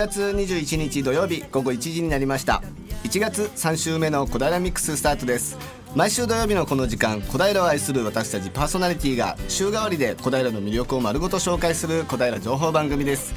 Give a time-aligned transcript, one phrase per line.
[0.00, 2.62] 月21日土曜日午後1時になりました。
[3.04, 5.58] 1月3週目の小平ミックススタートです。
[5.94, 13.34] 毎週土曜日のこの時間小平を愛する私たちパーソナリティが週替わりで小平の魅力を丸ごと紹介する小平情報番組です。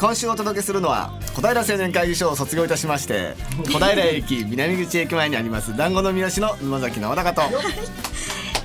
[0.00, 7.42] 今週お届けするのは小平青年会議所を卒業いたしまして小平駅南口駅前にあります団子の三好の沼崎直高と。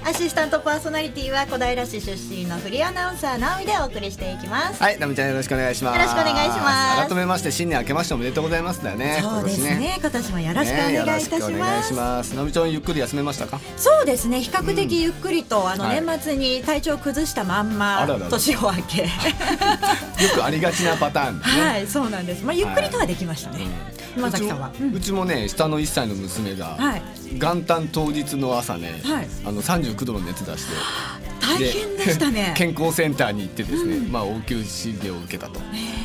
[0.04, 4.82] アシスタントパーソナリティは小平市出身のフリーアナウンサー直美でお送りしていきます。
[4.82, 5.98] はい、ナミちゃんよろしくお願いします。
[6.00, 7.08] よろしくお願いします。
[7.08, 9.20] 改めまして新年明けましておめでとうございますだよね。
[9.22, 9.98] そうですね。
[10.00, 12.36] 今年もよろしくお願いいたします,、いします。
[12.36, 13.60] ナミちゃんゆっくり休めましたか？
[13.78, 14.42] そうですね。
[14.42, 16.02] 比較的ゆっくりと、あのはい。
[16.02, 18.30] 年末に体調崩したまんまあららら。
[18.30, 19.02] 年を明け。
[19.06, 19.08] よ
[20.36, 21.62] くありがちなパターンだね。
[21.62, 22.44] はいそうなんです。
[22.44, 23.68] まあゆっくりとはできましたね、
[24.16, 24.72] 山崎さんは。
[24.74, 27.02] うちもうちもね下の1歳の娘が、はい
[27.34, 29.28] 元旦当日の朝ね、はい。
[29.46, 30.76] あの39度の熱出して。
[31.42, 32.54] 大変でしたね。
[32.56, 35.60] 健康センターに行ってですね、まあ応急診療を受けたと。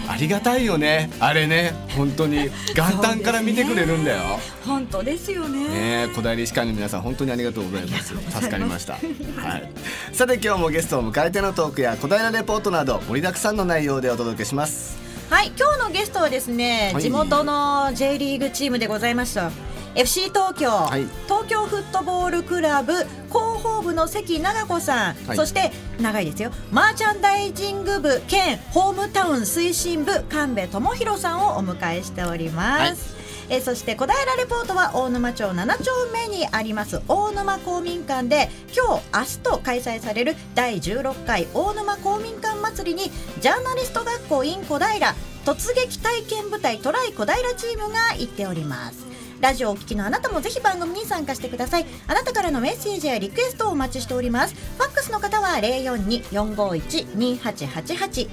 [0.08, 1.74] ありがたいよねあれね。
[1.96, 2.48] 本当に。
[2.74, 5.68] 元旦から見てくれるんだよ、本当ですよね。
[5.68, 5.68] ね
[6.04, 8.14] え小平医師会の皆さん本当にありがとうございます。
[8.14, 8.40] ありがとうございます。
[8.40, 9.70] 助かりました、はい、
[10.12, 14.98] さて今日もゲストを迎えてのトークや小平レポートなど盛りだくさんの内容でお届けします。
[15.28, 17.02] はい今日のゲストはですね、はい。
[17.02, 19.50] 地元の J リーグチームでございました
[19.96, 21.06] FC 東京、い。
[21.24, 25.36] 東京フットボールクラブ広報部の関長子さん、はい。
[25.38, 26.50] そして長いですよ。
[26.70, 32.80] マーチャンダイジング部兼ホームタウン推進部神戸智弘さんをお迎えしております。
[32.80, 32.96] はい。
[33.48, 43.08] えーそして小平レポートは大沼町7丁目にあります大沼公民館で今日明日と開催される第16回大沼公民館祭りに
[43.40, 49.05] ジャーナリスト学校 in 小平突撃体験部隊トライ小平チームが行っております
[49.40, 51.86] ラジオをお聞きのあなたもぜひ番組に参加してください。
[52.06, 54.54] あなたからのメッセージやリクエストをお待ちしております。
[54.54, 58.28] ファックスの方は042-451-2888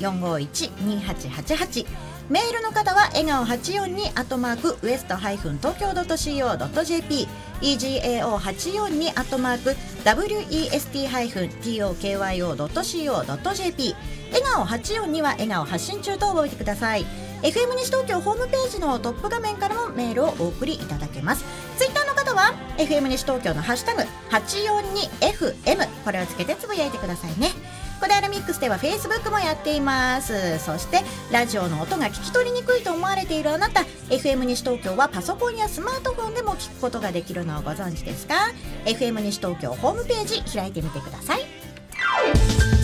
[0.00, 1.86] 042-451-2888
[2.30, 7.28] メールの方は笑顔842アットマークウエストハイフン東京 .co.jp
[7.60, 13.96] egao842 アットマーク west ハイフン tokyo.co.jp
[14.32, 17.04] 笑顔842は笑顔発信中と覚えてください。
[17.42, 21.44] FM 西東京ホームページのトップ画面からもメールをお送りいただけます。
[21.76, 27.48] ツイッターの方は FM 西東京のハッシュタグ 842FM これをつけてつぶやいてくださいね。
[28.00, 30.58] 小平ミックスでは Facebook もやっています。
[30.60, 31.00] そして
[31.32, 38.34] ラジオの音が聞き取りにくいと思われているあなた FM 西東京はパソコンやスマートフォンでも聞くことができるのをご存知ですか
[38.84, 42.81] ？FM 西東京ホームページ開いてみてください。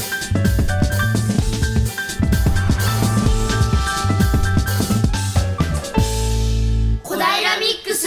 [7.99, 8.07] ス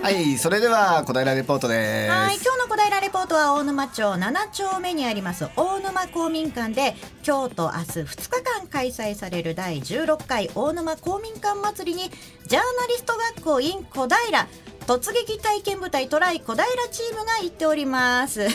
[0.00, 2.10] はいそれでは小平レポートです。
[2.10, 6.94] はい今日の小平レポートは大沼町7丁目にあります大沼公民館で
[7.26, 12.10] 今日と明日2日間開催される第16回大沼公民館祭りに
[12.46, 14.46] ジャーナリスト学校 in 小平
[14.86, 18.46] 突撃体験部隊トライ小平チームが行っております。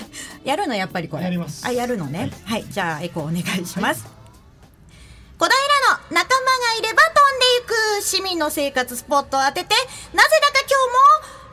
[0.43, 1.23] やるのやっぱりこれ。
[1.23, 1.67] やります。
[1.67, 2.31] あやるのね。
[2.45, 4.07] はい、じゃあエコーお願いします、
[5.43, 5.57] 小平
[5.91, 9.75] の仲間がいれば飛んでいく市民の生活スポットを当てて
[10.13, 10.63] なぜだか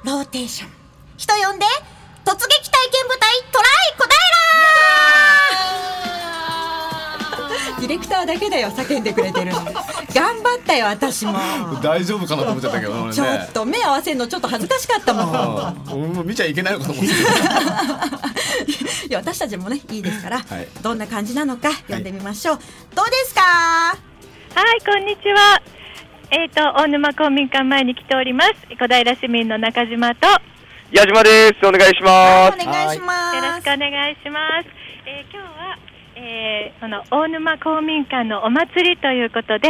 [0.04, 0.70] 今日もローテーション。
[1.16, 1.66] 人呼んで
[2.24, 5.49] 突撃体験部隊トライ小平
[7.80, 9.74] ディレクターだけだよ叫んでくれてるの頑
[10.42, 11.32] 張ったよ私も。
[11.82, 13.12] 大丈夫かなと思っちゃったけど俺ね。
[13.12, 16.20] ちょっと目合わせるのちょっと恥ずかしかったもん。
[16.20, 17.10] うん見ちゃいけないのかと思って
[19.08, 20.68] いや私たちもねいいですから、はい。
[20.82, 22.58] どんな感じなのか読んでみましょう、
[22.94, 23.40] どうですか？
[23.40, 23.96] は
[24.76, 25.62] い、こんにちは。
[26.32, 28.50] えっ、と、大沼公民館前に来ております。
[28.78, 30.38] 小平市民の中島と、よ
[30.92, 31.66] 矢島です。
[31.66, 32.54] お願いします。
[32.60, 33.36] お願いします。
[33.36, 34.68] ろしくお願いします。
[35.06, 35.59] えー今日は、
[36.20, 39.68] えーこの大沼公民館のお祭りということで、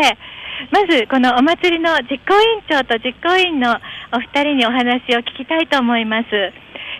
[0.70, 3.76] まずこのお祭りの実行委員長と実行委員の
[4.12, 6.28] お二人にお話を聞きたいと思います。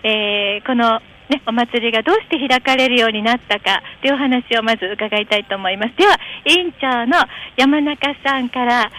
[0.02, 1.00] えーこの
[1.30, 5.96] ね、お祭りがどうして開かれるようになったかというお話をまず伺いたいと思います。
[5.96, 7.18] では、委員長の
[7.56, 8.90] 山中さんから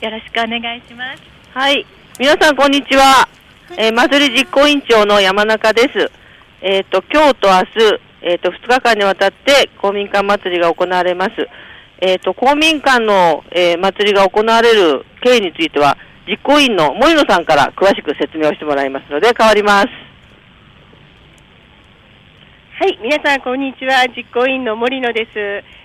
[0.00, 1.22] よろしくお願いします。
[1.52, 1.84] はい。
[2.20, 3.28] 皆さん、こんにちは。
[3.76, 6.08] えー、祭り実行委員長の山中です。
[6.60, 11.30] えっ、と、今日と明日、えっ、と、2日間にわたって公民館祭りが行われます。
[12.00, 15.96] えっ、と、公民館の、えー祭りが行われる経緯については、
[16.26, 19.88] 実行委員の森野さんから詳しく説明をしてもらいますので、変わります。
[22.78, 24.06] はい、皆さんこんにちは。
[24.08, 25.38] 実行委員の森野です。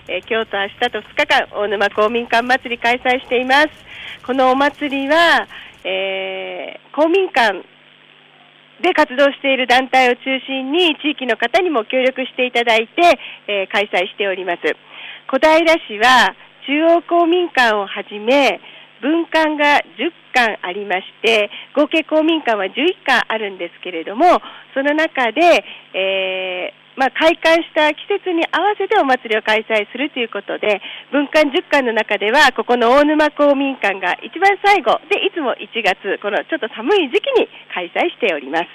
[0.08, 3.68] えー今日と明日と2日間、大沼公民館祭り開催しています。
[4.24, 5.46] このお祭りは、
[5.84, 7.64] えー公民館
[8.82, 14.62] で活動している団体を中心に地域の方にも協力していただいて、えー開催しております。
[15.26, 16.34] 小平市は
[16.66, 18.60] 中央公民館をはじめ、
[19.00, 22.70] 文館が10館ありまして、合計公民館は11
[23.06, 24.40] 館あるんですけれども、
[24.74, 25.64] その中で、
[25.94, 30.82] えまあ、開館した季節に合わせてお祭りを開催するということで、
[31.14, 38.66] 文館10館の中では、ここの大沼公民館が一番最後で、いつも1月、このちょっと寒い時期に開催しております。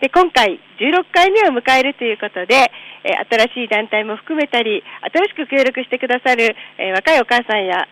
[0.00, 2.70] で今回16回目を迎えるということで、
[3.02, 7.88] え新しい団体も含めたり、新しく協力してくださる、え若いお母さんや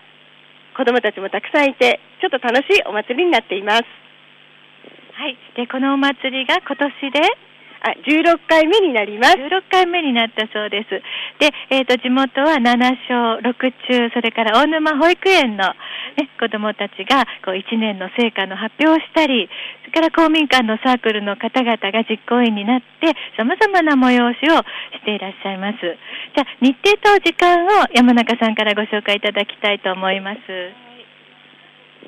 [0.77, 3.85] 子供たちもたくさんいて、ちょっと楽しいお祭りになっています。
[5.15, 5.37] はい。
[5.57, 7.21] で、このお祭りが今年で
[7.83, 9.35] あ、16回目になります。
[9.35, 10.91] 16回目になったそうです。
[11.43, 12.79] で、えっ、と、地元は7
[13.11, 15.67] 小、6中、それから大沼保育園の、
[16.17, 19.51] ね、子供たちが、こう、1年の成果の発表をしたり、
[19.83, 24.63] それから公民館のサークルの方々が実行委員になって、様々な催しを
[24.95, 25.79] していらっしゃいます。
[25.81, 30.92] じゃあ、日程と時間を山中さんからご紹介いただきたいと思います。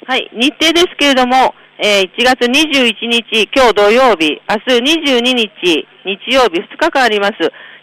[0.07, 7.33] はい、日程ですけれども、えー1月21日、今日土曜日、明日22日、日曜日2日間あります。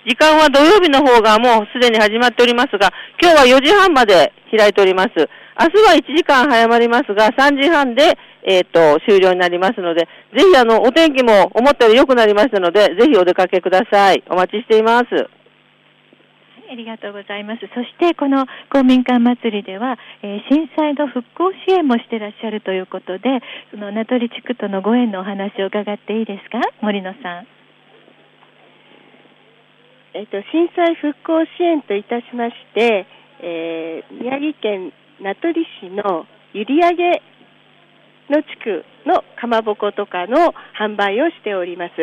[0.05, 5.09] 時間は土曜日の方がもうすでに始まっておりますが、今日は4時半まで開いております。
[5.17, 14.23] 明日は1時間早まりますが、3時半で、えっ、と、終了になりますので、ぜひあの、お天気も思ったより良くなりましたので、ぜひお出かけください。
[14.29, 15.40] お待ちしています。
[16.71, 17.67] ありがとうございます。
[17.75, 23.41] そして、この公民館祭りでは、えー震災の復興支援もしてらっしゃるということで、
[23.71, 26.61] その名取地区とのご縁のお話を伺っていいですか？
[26.79, 27.47] 森野さん。
[30.13, 33.05] えっと、震災復興支援といたしまして、
[33.41, 36.65] えー宮城県名取市の閖
[36.95, 37.21] 上
[38.31, 41.93] の地区のかまぼことかの販売をしております。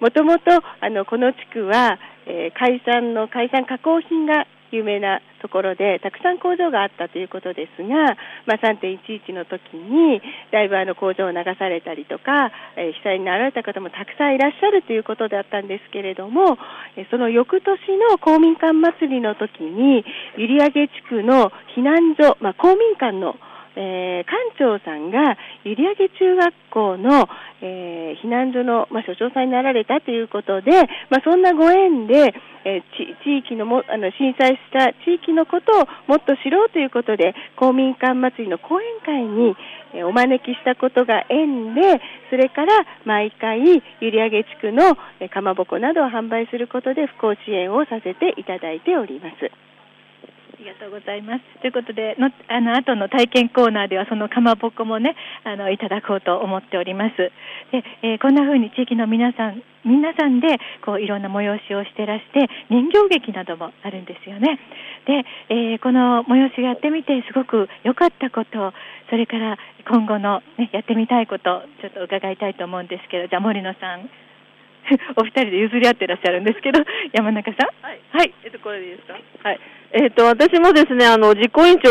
[0.00, 10.20] もともと、あの、この地区は、えー海産の海産加工品が有名なところで、たくさん工場があったということですが、まあ、3.11の時に、
[10.52, 16.58] だいぶあの工場を流されたりとか、えー被災になられた方もたくさんいらっしゃるということだったんですけれども、
[16.96, 17.78] えその翌年
[18.10, 20.04] の公民館祭りの時に、
[20.36, 23.36] 閖上地区の避難所、まあ、公民館の
[23.78, 27.28] えー館長さんが閖上中学校の、
[27.62, 30.72] えー避難所の、まあ、所長さんになられたということで、
[31.10, 32.34] まあ、そんなご縁で、
[32.64, 32.82] えー
[33.22, 39.54] 地域のもあの震災した地域のことをもっと知ろうということで公民館祭りの講演会に、
[39.94, 41.80] えお招きしたことが縁で
[42.30, 43.60] それから毎回
[44.00, 49.67] 閖上地区の、えかまぼこなどを販売することで復興支援をさせていただいております。
[50.58, 51.44] ありがとうございます。
[51.62, 55.14] ということで、のあの後の体験コーナーではそのかまぼこもね、
[55.44, 57.16] あのいただこうと思っております。
[57.70, 64.58] で、えーこんな風に地域の皆さん、皆さんでこういろんな催しをしてらして、人形劇などもあるんですよね。
[65.06, 68.74] で、えーこの催しやってみてすごく良かったこと、
[69.10, 74.10] それから今後の、ね、やってみたいこと、ちょっと伺いたいと思うんですけど、じゃあ森野さん。
[75.16, 76.80] お二人で譲り合ってらっしゃるんですけど、
[77.12, 77.84] 山中さん？
[77.84, 78.32] はいはい。
[78.44, 79.14] えっと、これでいいですか？
[79.42, 79.60] はい。
[79.92, 81.90] えっ、と、私もですね、あの、実行委員長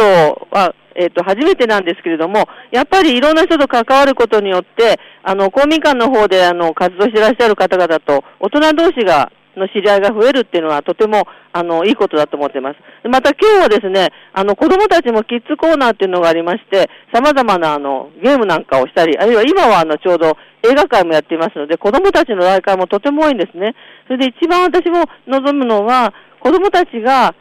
[0.52, 13.10] は、えっ、と、初めてなんですけれども、やっぱりいろんな人と関わることによって、あの、公民館の方で、あの、活動していらっしゃる方々と、大人同士が、の知り合いが増えるっていうのは、とても、あの、いいことだと思ってます。
[13.10, 23.76] また今日はですね、あの、子供たちもキッズコーナーっていうのがありまして、様々な、あの、ゲームなんかをしたり、あるいは今は、あの、ちょうど映画会もやっていますので、子供たちの来会もとても多いんですね。
[24.08, 27.36] それで一番私も望むのは、子供たちが、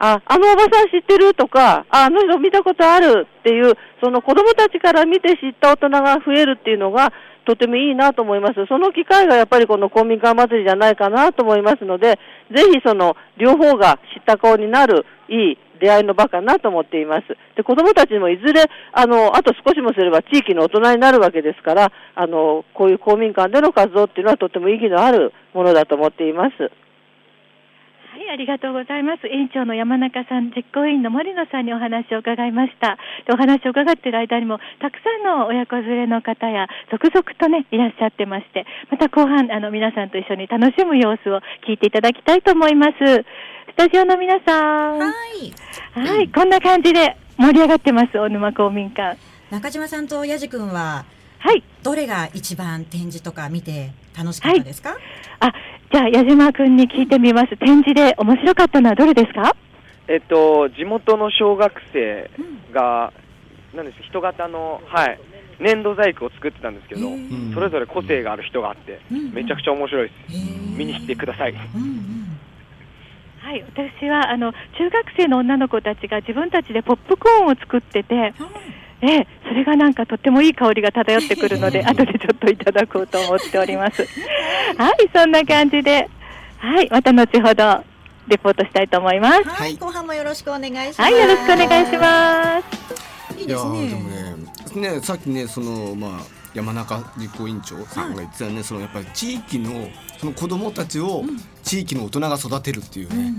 [0.00, 7.12] あ、あのおばさん知ってるとか、あ、あの人見たことあるっていう、その子供たちから見て知った大人が増えるっていうのが、
[7.48, 8.66] とてもいいなと思います。
[8.68, 12.18] その機会がやっぱりこの公民館祭りじゃないかなと思いますので、
[12.54, 17.22] ぜひその両方が知った顔になるいい出会いの場かなと思っています。
[17.56, 26.70] で、子供たちもいずれ、あの、あと少しもすれば地域の大人になるわけですから、あの、こういう公民館での活動っていうのはとても意義のあるものだと思っています。
[28.28, 29.26] はい、ありがとうございます。
[29.26, 32.98] 委員長の山中さん、実行委員の森野さんにお話を伺いました。
[33.26, 42.92] でお話を伺っている間にも、たくさんの親子連れの方や、続々とね、いらっしゃってまして、また後半、あの、皆さんと一緒に楽しむ様子を聞いていただきたいと思います。
[43.00, 43.24] ス
[43.76, 44.98] タジオの皆さん。
[44.98, 45.98] はい。
[45.98, 49.16] はい、こんな感じで盛り上がってます、大沼公民館。
[49.50, 51.06] 中島さんとやじくんは、
[51.38, 51.62] はい。
[51.82, 54.96] どれが一番展示とか見て楽しかったですか、
[55.40, 55.52] あ、
[55.90, 57.56] じゃあ、矢島くんに聞いてみます。
[57.56, 59.56] 展示で面白かったのはどれですか？
[60.06, 62.30] えっと、地元の小学生
[62.72, 63.12] が、
[63.74, 65.18] なんです人型の、はい、
[65.60, 70.36] 粘土細工を作ってたんですけど、へーそれぞれ個性がある人があって、うんめちゃくちゃ面白いです。
[70.36, 71.52] へー見に来てください。
[71.52, 72.38] うんうん。
[73.40, 78.34] はい、私はあの中学生の女の子たちが自分たちでポップコーンを作ってて、
[79.00, 84.06] ええ、それがなんかとってもいい香りが漂ってくるので、 後でちょっといただこうと思っております。
[84.76, 86.08] はい、そんな感じで、
[86.58, 87.84] はい、また後ほど
[88.26, 89.44] レポートしたいと思います。
[89.44, 91.02] はい、後半もよろしくお願いします。
[91.02, 93.40] はい、よろしくお願いします。
[93.40, 93.80] いいですね。
[93.80, 99.88] いやでもねねさっきねそのまあ山中実行委員長さんが言ってたよね、そのやっぱり地域の
[100.18, 101.24] その子供たちを
[101.62, 103.34] 地域の大人が育てるっていうね、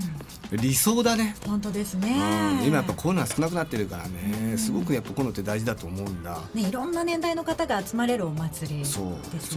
[0.51, 1.35] 理想だね。
[1.45, 2.17] 本当ですね、
[2.61, 6.39] うん、今やっぱこういうのは少なくなってるからね、すごくやっぱこういうのって大事だと思うんだ。
[6.53, 9.09] ね、いろんな年代の方が集まれるお祭りですよ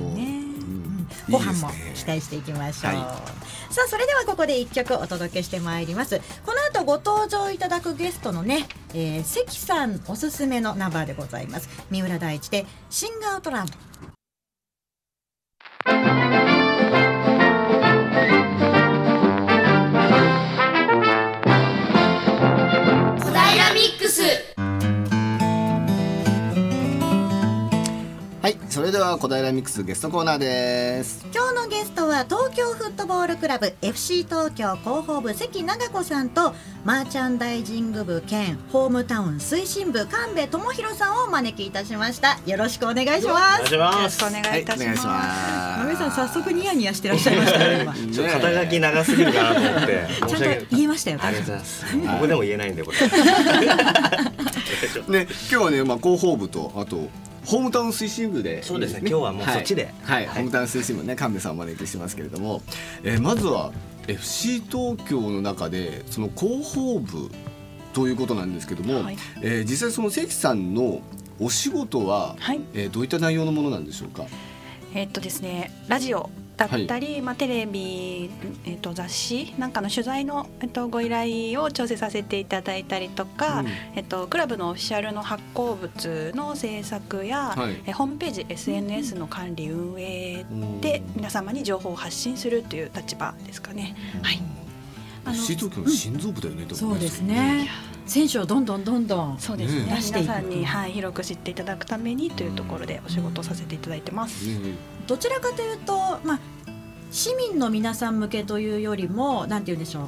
[0.08, 0.42] ね。
[1.30, 6.20] 後半も期待していきましょう、はい、さあそれではここで一曲お届けしてまいります。
[6.44, 11.68] この後ご登場いただくゲストのね、えー、関さんおすすめのナンバーでございます。
[11.90, 13.72] 三浦大知でシンガートランプ
[28.42, 31.24] はい、それでは小平ミックスゲストコーナーです。
[31.32, 36.52] 今日のゲストは東京フットボールクラブ FC 東京広報部関長子さんと
[36.84, 42.36] マーチャンダイジング部兼ホームタウン推進部神戸智弘さんをお招きいたしました。
[42.44, 43.72] よろしくお願いします。
[43.72, 45.06] よろしくお願いいたします。
[45.06, 47.94] まめさん早速ニヤニヤしてらっしゃいました ね今。
[47.94, 50.08] ちょっと肩書き長すぎるかなと思って。
[50.18, 51.20] ちゃんと言えましたよ。
[51.22, 51.84] ありがとうございます。
[51.86, 52.98] ここでも言えないんでこれ。
[55.08, 57.08] ね、今日はね、まあ広報部とあと。
[57.44, 59.00] ホームタウン推進部で、そうですね。
[59.00, 62.62] 今日はもうそっちで、はい、ホームタウン推進部ね、神戸さんをお招きしてますけれども、
[63.02, 63.72] えー、まずは
[64.06, 67.30] FC 東京の中でその広報部
[67.94, 71.00] ということなんですけども、はい、えー、実際その関さんの
[71.40, 74.26] お仕事は、はい、えー、どういった内容のものなんでしょうか？
[74.94, 78.30] えー、っとですね、ラジオだったり、はい、まあ、テレビ、
[78.64, 90.44] えー、と雑誌なんかの取材の、えー、とご依頼を調整させていただいたりとか、うん、えー、とクラブのオフィシャルの発行物の制作や、はい、えー、ホームページ SNS の管理運営
[90.80, 93.96] で皆様に情報を発信するという立場ですかね。
[94.22, 94.40] はい。
[95.24, 95.56] あの心
[96.18, 97.68] 臓部だよね、うん、そうですね。
[98.06, 104.46] 選手をどんどんどんどんそうですね、ね、皆さんに、はい、広く知っていただくためにというところでお仕事をさせていただいてます。
[105.06, 105.94] どちらかというと、
[106.24, 106.40] まあ、
[107.10, 110.06] 市民の皆さん向けというよりもなんて言うんでしょう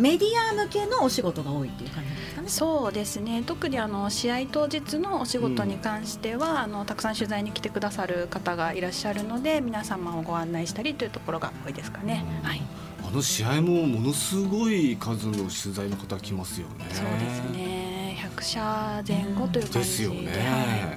[0.00, 2.48] メディア向けのお仕事が多いっていう感じですかね。
[2.48, 3.42] そうですね。
[3.44, 12.24] 特にあの試合当日のお仕事に関しては、うん、あのたくさん取材に来てくださる方がいらっしゃるので、皆様をご案内したりというところが多いですかね。
[12.42, 12.62] うん、はい。
[13.10, 16.86] あの試合もものすごい数の取材の方来ますよね。
[16.90, 18.16] そうですね。
[18.36, 19.84] 100社前後という感じで。
[19.84, 20.26] すよね。
[20.26, 20.96] は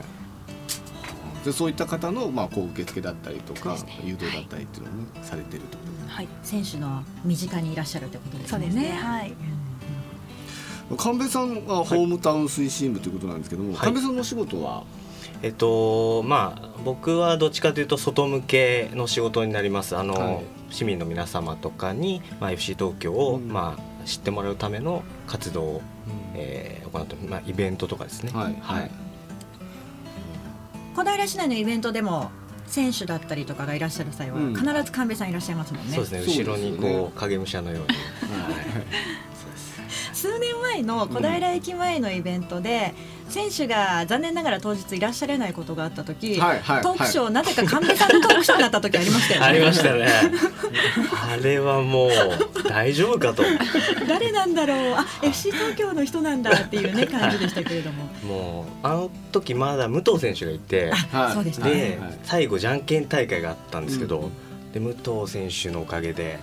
[1.41, 1.46] い。
[1.46, 5.77] でそういった方のまあこう受付だったりとか、ね、誘導だったりっていうのを、ね、されてると、
[6.08, 8.58] はい、選手の身近にいらっしゃるということですね。
[8.58, 8.91] そうですね。
[8.91, 9.34] はい。
[10.96, 14.84] 神戸さんはホームタウン推進部ということなんですけども、はい、神戸さんのお仕事は？
[15.41, 19.98] えっとまあ僕はどっちかというと外向けの仕事になります。
[19.98, 28.31] あの、はい、市民の皆様とかに、まあ、FC 東京を、うん、まあ、知ってもらうための活動を、うん、えー、行って、まあ、イベントとかですね。
[28.33, 28.91] はい、はい。
[30.95, 32.31] 小平市内のイベントでも
[32.65, 35.95] 選手だったりとかがいらっしゃる際は必ず神戸さんいらっしゃいますもんね。
[35.95, 36.43] そうですね。
[36.43, 37.87] 後ろにこう影武者のように。
[40.23, 42.93] 数年前の小平駅前のイベントで、
[43.27, 49.43] 選手が残念ながら当日いらっしゃれないことがあった時、はいはい、トークショー、なぜか神戸さんのトークショーになった時ありましたよね。
[49.47, 50.07] ありましたね。
[51.29, 52.09] あれはもう
[52.69, 53.43] 大丈夫かと。
[54.07, 54.93] 誰なんだろう。
[54.93, 58.05] あ、FC 東京の人なんだっていうね感じでしたけれども。
[58.25, 60.93] もうあの時まだ武藤選手がいて、
[61.33, 64.29] そうでしたで、最後じゃんけん大会があったんですけど、
[64.73, 66.39] で武藤選手のおかげで、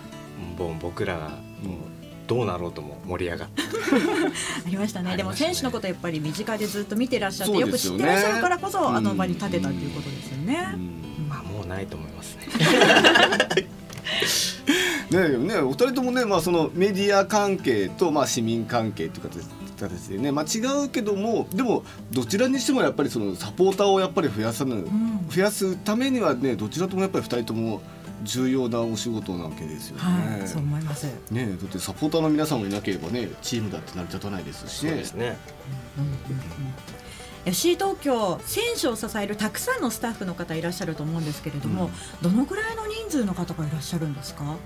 [0.58, 1.20] もう僕らが
[1.62, 1.89] もう
[2.30, 3.62] どうなろうとも盛り上がって。
[4.64, 5.16] ありましたね。
[5.16, 10.76] でも選手のことやっぱり身近でずっと見てらっしゃってよく知ってらっしゃるからこそあの場に立てたっていうことですよね。
[11.28, 12.46] まあもうないと思いますね。
[15.28, 15.56] ねね。
[15.56, 19.44] お二人ともねまあそのメディア関係とまあ市民関係という形
[19.88, 21.82] 形でねまあ違うけどもでも
[22.12, 27.80] どちらにしてもやっぱりそのサポーターをやっぱり増やさぬ、うん、増やすためにはねどちらともやっぱり二人とも
[28.22, 30.02] 重要なお仕事なわけですよね。
[30.02, 31.06] はい、そう思います。
[31.30, 34.90] ね、だってサポーターの皆さんもいなければね、チームだって成り立たないですし、ね。
[34.90, 35.36] そうですね。
[35.98, 36.16] うんうんうん
[37.46, 41.86] FC 東京選手を支えるたくさんのスタッフの方いらっしゃると思うんですけれども、
[42.22, 44.56] うん、どのぐらいの人数の方がいらっしゃるんですか？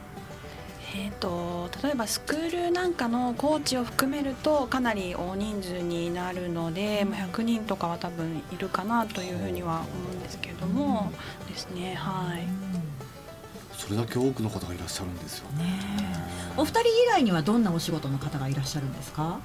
[0.96, 11.12] えーと、例えばスクールなんかのコーチを含めるとかなり大人数になるので、まあ、100人とかは多分いるかなというふうには思うんですけれども、
[11.48, 12.44] ですねはい。
[13.84, 15.64] それだけ多くの方がいらっしゃるんですよね。
[16.56, 19.38] お二人以外にはどんなお仕事の方がいらっしゃるんですか？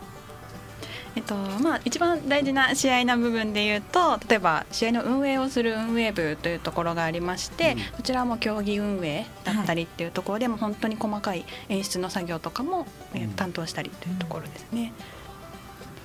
[1.16, 14.94] えっとまあ、一番大事な試合な部分でいうと例えば試合の運営をする運営部というところがありまして、うん、そちらも競技運営だったりっていうところでも本当に細かい演出の作業とかも、うん、担当したりというところですね。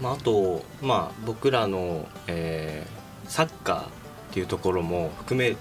[0.01, 3.89] まあ、あと、まあ、僕らの、えー、サッカーっ
[4.33, 5.55] ていうところも含め、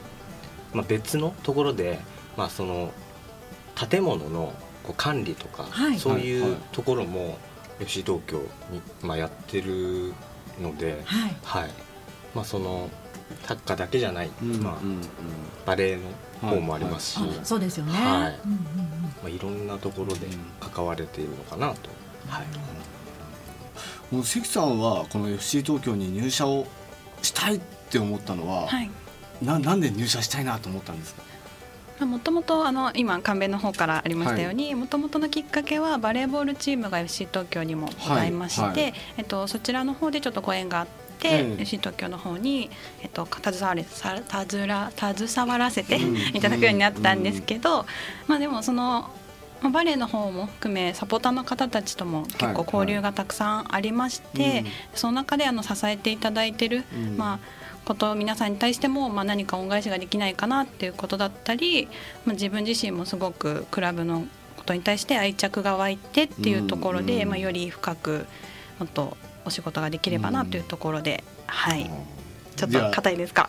[0.73, 1.99] まあ、別のところで、
[2.37, 2.91] まあ、その
[3.89, 7.37] 建物のこう管理とか、はい、そういうところも、はい
[7.79, 8.37] FC 東京
[8.71, 10.13] に、まあ、やってる
[10.61, 11.69] ので、はい、はい、
[12.35, 12.89] まあ、その
[13.45, 15.01] サッカーだけじゃない、うん、まあ、うん、
[15.65, 15.97] バレー
[16.43, 17.99] の方もありますし、はいはい、そうですよね、はい。
[17.99, 18.31] うんうんうん。
[18.31, 20.27] まあ、いろんなところで
[20.59, 21.89] 関われているのかなと。
[22.27, 22.45] はい。
[24.13, 26.67] もう関さんはこの FC 東京に入社を
[27.21, 27.59] したいっ
[27.89, 28.89] て思ったのは、はい、
[29.41, 31.22] ななんで入社したいなと思ったんですか？
[32.05, 38.71] もともとあの今関弁の方からありましたようにもともとのきっかけはバレーボールチームが FC 東京にもございまして、はい。
[38.71, 40.87] はい、えっと、そちらの方でちょっとご縁があっ
[41.19, 42.69] て、うん、FC 東京の方に、
[43.01, 44.23] えっと、携われ携
[45.49, 45.99] わらせて
[46.33, 47.85] いただくようになったんですけど、うん、
[48.27, 49.09] まあ、でもその
[49.61, 61.87] まあ、バレエの方も含めサポーターの方たちとも結構交流がたくさんありまして、はいはい、その中であの支えていただいてる、うん、まあことを皆さんに対しても、まあ、何か恩返しができないかなっていうことだったり、
[62.25, 64.25] まあ、自分自身もすごくクラブの
[64.57, 68.25] ことに対して愛着が湧いてっていうところで、まあ、より深く
[68.79, 71.89] もっとお仕事ができればなというところで、はい
[72.55, 73.47] ちょっと硬いですか？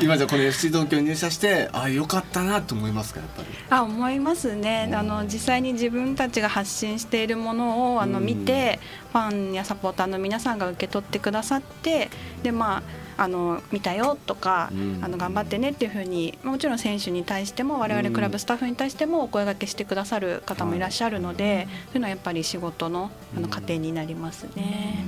[0.00, 3.48] 今じゃこの FC 東京に入社してあよかったなと思いますかやっぱり？
[3.70, 4.90] あ思いますね。
[4.94, 8.78] あの実際に自分たちが発信しているものをあの見て
[9.12, 12.10] ファンやサポーターの皆さんが受け取ってくださって
[12.42, 12.82] でまあ
[13.24, 14.70] あの見たよとか、
[15.02, 25.04] あの頑張ってねっていうふうにもちろん選手に対しても我々クラブスタッフに対してもお声がけしてくださる方もいらっしゃるので、そういうのはやっぱり仕事のあの糧になりますね。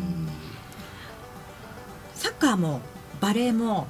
[2.24, 2.80] サッカーも
[3.20, 3.86] バレーも、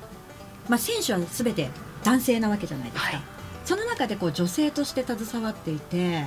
[0.68, 1.70] まあ、選手はすべて
[2.03, 3.23] 男性なわけじゃないですか、はい、
[3.64, 6.25] その中でこう女性として携わっていて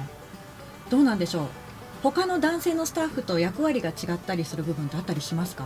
[0.89, 1.48] どうなんでしょう？
[2.04, 5.65] 他の男性のスタッフと役割が違ったりする部分ってあったりしますか？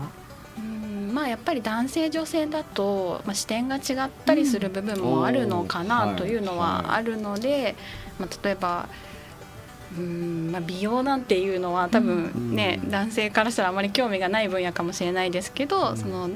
[0.57, 7.75] うんまあやっぱり男性女性だと、まあ、視点が違ったりする部分もあるのかなというのはあるので、
[8.17, 8.89] まあ、例えば
[9.97, 16.29] うんまあ、美容なんていうのは多分ね、うん、男性からしたらあまり興味がない分野かもしれないですけど、うん、その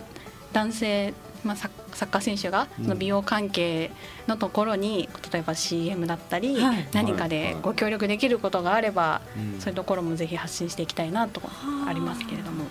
[0.51, 1.13] 男性、
[1.43, 3.91] まあ、サッカー選手がその美容関係
[4.27, 6.57] のところに例えば CM だったり、
[6.93, 9.21] 何かでご協力できることがあれば、
[9.59, 11.41] そういうところもぜひ発信していきたいなと
[11.87, 12.65] ありますけれども。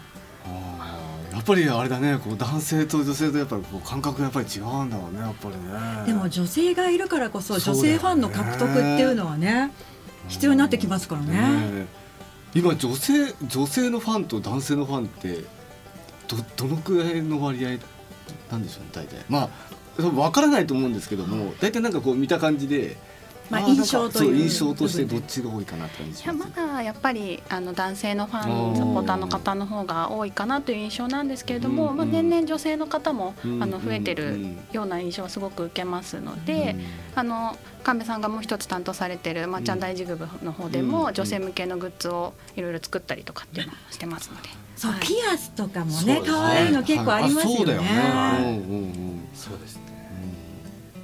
[1.35, 6.07] やっぱりあれだねこう男性と女性とやっぱりこう感覚がやっぱり違うんだろうねやっぱりね。
[6.07, 9.73] でも女性がいるからこそ女性ファンの獲得っていうのはね
[10.29, 11.87] 必要になってきますからね。
[12.55, 15.45] 今女性女性のファンと男性のファンって
[16.29, 17.79] どどのくらいの割合
[18.51, 19.51] なんでしょうね大体ま
[19.99, 22.97] あ分からないと思うんですけども大体なんかこう見た感じで
[23.51, 24.37] まあ、印象という。
[24.37, 26.39] 印象としてどっちが多いかなって感じします。
[26.39, 34.39] まだやっぱりあの男性のファンサポーターの方の方が多いかなという印象なんですけれども、まあ、年々女性の方もあの増えてる
[34.73, 36.77] ような印象はすごく受けますので、
[37.15, 44.49] あの神戸さんがもう一つ担当されてるまっちゃん大事部の方でも女性向けのグッズをいろいろ作ったりとかっていうのをしてますので。
[44.77, 48.61] そう、はい、ピアスとかもね可愛いの結構ありますよね。
[49.35, 49.94] そうですね。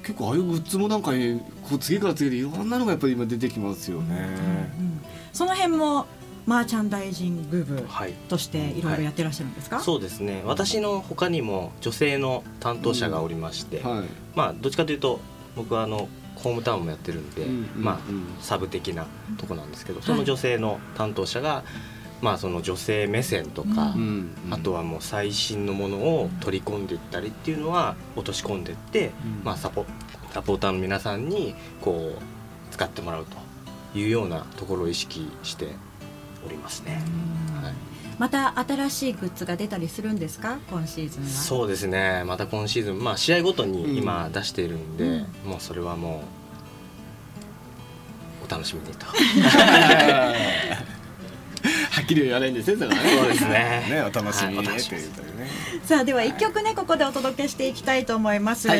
[0.03, 4.15] 結構ああいうグッズもなんか、ね、こう次から次でいろんなのがやっぱり今出てきますよね。
[4.15, 5.01] うんうん、
[5.33, 6.07] その辺も
[6.45, 7.85] マーチャンダイジング部
[8.27, 8.81] としてい。
[8.81, 10.41] ろいろやってらっしゃるんですか、はい、そうですね。
[10.45, 13.97] 私のほかにも女性の担当者がおりまして、うん。
[13.97, 15.19] はい、まあどっちかというと
[15.55, 17.99] 僕はあのホームタウンもやってるんで、うんうん、まあ
[18.41, 19.05] サブ的な
[19.37, 21.63] とこなんですけど、その女性の担当者が、
[22.21, 24.35] まあ、その女性目線とか、うん。
[24.51, 29.11] あとはもう最新のものを取り込んでいったりっていうのは落とし込んでいって、
[29.43, 29.85] まあ、サポ
[30.31, 32.21] サポーターの皆さんにこう
[32.73, 35.67] 使ってもらうというようなところを意識して
[36.45, 37.01] おりますね。
[37.61, 37.73] はい、
[38.17, 40.59] また新しいグッズが出たりするんですか？
[40.69, 41.29] 今シーズンは。
[41.29, 42.23] そうですね。
[42.25, 45.07] また今シーズン、まあ、試合ごとに今出しているんで、う
[45.47, 46.23] ん、もうそれはも
[48.43, 49.05] うお楽しみにと。
[52.11, 52.77] きり言わないんですね。
[52.77, 52.89] そう
[53.27, 53.85] ですね。
[53.89, 55.01] ね、お楽しみに、はい、という
[55.37, 55.47] ね。
[55.85, 58.67] さあ、では一曲ね、ここでお届けしていきたいと思います。
[58.67, 58.79] はい、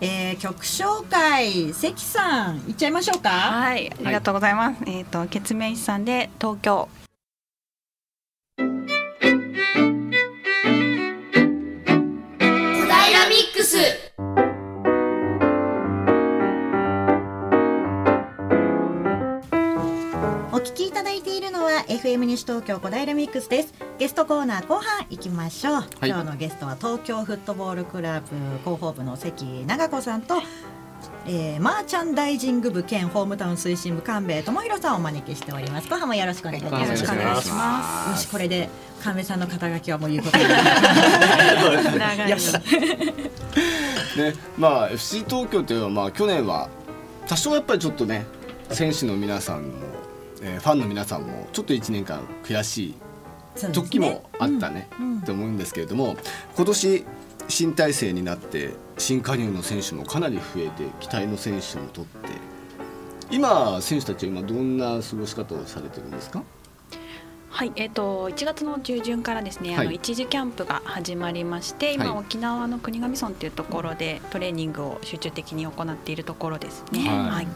[0.00, 3.30] えー、曲紹介、関さん、いっちゃいましょうか。
[3.30, 4.82] はい、ありがとうございます。
[4.84, 6.88] はい、えっ、ー、と、ケツメイシさんで、東京。
[22.06, 23.74] FM 西東京小平ミックスです。
[23.98, 28.28] ゲストコーナー後半行きましょう、はい、今日のゲストは東京フットボールクラブ
[28.60, 30.36] 広報部の関長子さんと
[31.26, 35.88] えー、マーチャンダイジング部兼ホームタウン推進部神戸智弘さんをお招きしております。
[35.88, 36.84] 後半もよろしくお願いします。
[36.84, 38.22] よろしくお願いします。
[38.22, 38.68] よしこれで
[39.02, 40.46] 神戸さんの肩書きはもう言うこと ね
[44.56, 46.68] まあ FC 東京というのはまあ去年は
[47.26, 48.24] 多少やっぱりちょっとね
[48.70, 49.95] 選手の皆さんも、
[50.46, 52.94] えー、ファンの皆さんもちょっと1年間悔しい
[53.72, 56.16] 時もあったね、うん、と思うんですけれども
[56.54, 57.04] 今年
[57.48, 62.28] 新体制になって新加入の選手もかなり増えて期待の選手も取って
[63.30, 66.44] 今選手たちは今どんな過ごし方をされてるんですか？
[67.50, 77.08] はい、えっ、ー、と1月の中旬からですね、はい、あの一時キャンプが始まりまして、今、はい、沖縄の国頭村っていうところでトレーニングを集中的に行っているところですね。
[77.08, 77.48] はい、はい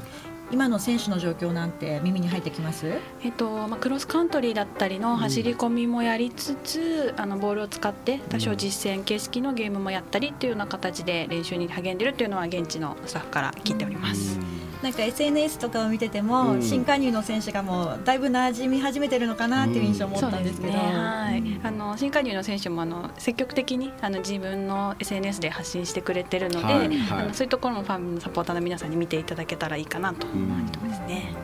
[0.51, 14.39] 今の選手の状況なんて耳に入ってきます、えっとまあ、クロスカントリーだったりの走り込みもやりつつ、うん、あのボールを使って多少実践形式のゲームもやったりっていうような形で練習に励んでるっていうのは現地のスタッフから聞いております。
[14.39, 20.79] うんなんか SNS とかを見てても、うん、新加入の選手がもうだいぶ馴染み始めてるのかなっていう印象を持ったんですけど、うん。
[20.79, 26.89] ね、はい、あの新加入の選手もあの積極的にあの自分の SNS で発信してくれてるので、はい。
[26.89, 31.35] はい、あのそういうところもファンサポーターの皆さんに見ていただけたらいいかなと思ってますね。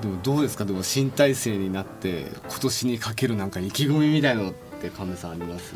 [0.00, 0.64] でもどうですか？
[0.64, 5.74] でも新体制になって今年にかけるなんか意気込みみたいなのって神戸さんあります？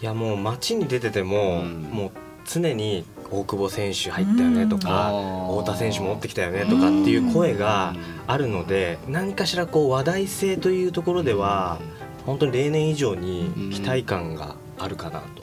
[0.00, 2.10] いやもう街に出てても、うん、もう
[2.44, 5.10] 常に大久保選手入ったよねとか、
[5.48, 7.94] 太田選手持ってきたよねとかっていう声が
[8.26, 11.78] あるので何かしらこう話題性というところでは
[12.26, 15.42] 本当に例年以上に期待感があるかなと、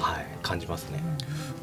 [0.00, 1.02] はい、感じますね。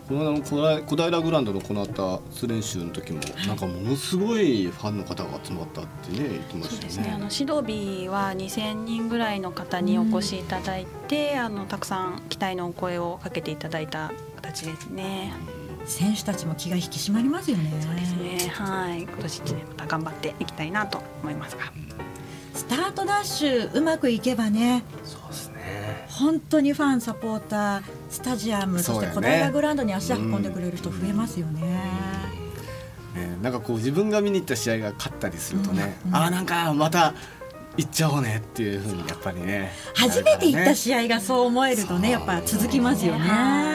[0.08, 7.04] この小平グランドの行った初練習の時も、なんかものすごいファンの方が集まったってね言ってましたよね。
[7.04, 7.14] ね。
[7.16, 14.12] あの指導日は2000人ぐらいの方にお越しいただいて、うん、あのたくさん期待のお声をかけていただいた
[14.44, 15.34] 形ですね。
[15.86, 17.72] 選手たちも気が引き締まりますよね。
[17.82, 18.52] そうですね。
[18.54, 19.04] はい。
[19.04, 21.64] 今年一年また頑張っていきたいなと思いますが。
[22.54, 24.84] スタートダッシュうまくいけばね。
[25.04, 26.06] そうですね。
[26.10, 31.62] 本当にファンサポータースタジアムそ,、して小平グラウンドに足運んでくれる人増えますよね。
[33.16, 37.14] ね、なんかこう自分が見に行った試合が勝ったりするとね、うんうん、あなんかまた
[37.78, 43.73] 行っちゃおうねっていうふうにやっぱりね初めて行った試合がそう思えるとねやっぱ続きますよね。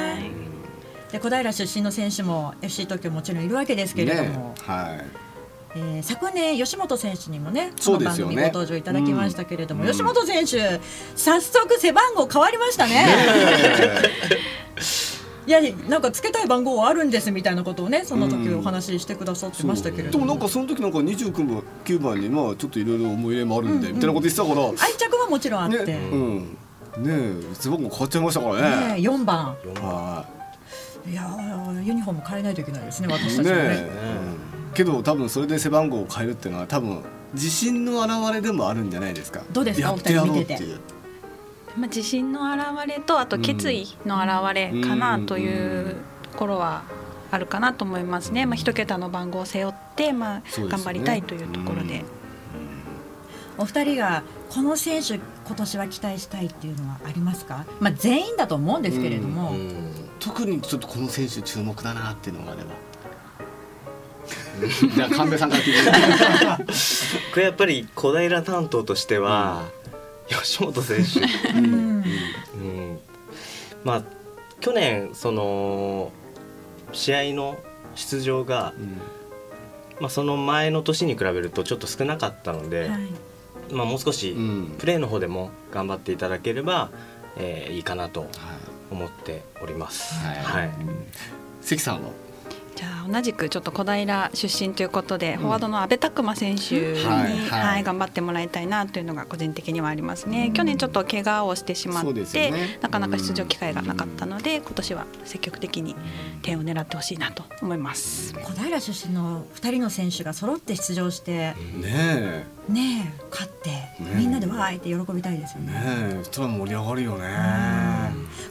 [1.13, 5.29] で小平出身の選手も FC 東京もちろんいるわけですけれども、ね、はい。
[5.77, 10.81] えー、昨年吉本選手にもねこの番組ご登場いただきましたけれども、ねうん、吉本選手
[11.15, 13.07] 早速背番号変わりましたね。
[15.47, 23.93] いやなんかつけたい番号はあるんですみたいなことをねその時お話ししてくださってましたけれども、うん、でもなんかその時なんか29番9番にまあちょっといろいろ思い入れもあるんで、うん。
[23.93, 24.67] うん、みたいなこと言ってたから。
[24.67, 26.39] 愛着はもちろんあって、ね、うん。
[26.99, 27.15] ね
[27.51, 29.01] え背番号変わっちゃいましたからね。
[29.01, 29.57] ね4番。
[29.81, 30.38] はい
[31.11, 31.23] いや
[31.85, 33.75] ユニフォーム変えないといけないですね私たちもね、ね
[34.69, 37.03] うん、けど多分それで背番号を変えるっていうのは多分
[37.35, 39.43] 自信の表れでもあるんじゃないですか。
[39.53, 40.81] どうですかやってやろうっていう。
[41.77, 46.83] まあ、自信の表れとあと決意の表れかなというところは
[47.31, 52.05] あるかなと思いますね、まあ、一桁の番号を背負って、まあ、頑張りたいというところで。
[53.59, 59.53] お二人がこの選手今年は期待したいっていうのはありますか、まあ、全員だと思うんですけれども、
[60.19, 62.71] 特にちょっとこの選手注目だなっていうのがあれば。
[64.95, 66.73] じゃあ神戸さんから聞いて
[67.33, 69.65] これやっぱり小平担当としては、
[70.31, 71.21] うん、吉本選手、
[71.53, 71.67] うん。
[71.67, 73.01] うん、
[73.85, 74.03] まあ
[74.61, 76.13] 去年その
[76.93, 77.57] 試合の
[77.95, 78.75] 出場が、
[80.01, 83.01] まあ、その前の年に比べるとちょっと少なかったので、はい。
[83.73, 84.35] まあ、もう少し
[84.79, 86.91] プレーの方でも頑張っていただければ、
[87.37, 88.27] えー、いいかなと
[88.91, 90.15] 思っております。
[90.25, 90.71] はい、はい、
[91.61, 92.11] 関さんは？
[93.11, 105.97] 同じくちょっと小平出身ということで、うん、フォワードの阿部拓磨選手に、はいはい、頑張ってもらいたいなというのが個人的にはありますね、うん、去年ちょっと怪我をしてしまって、ね、なかなか出場機会がなかったので、うん、今年は積極的に
[106.43, 108.35] 点を狙ってほしいなと思います。
[108.35, 112.59] 小平出身の2人の選手が揃って出場してねえ。
[112.69, 115.73] ねえ勝って、みんなでわーいって喜びたいですよね。
[115.73, 117.25] ねえそしたら盛り上がるよね。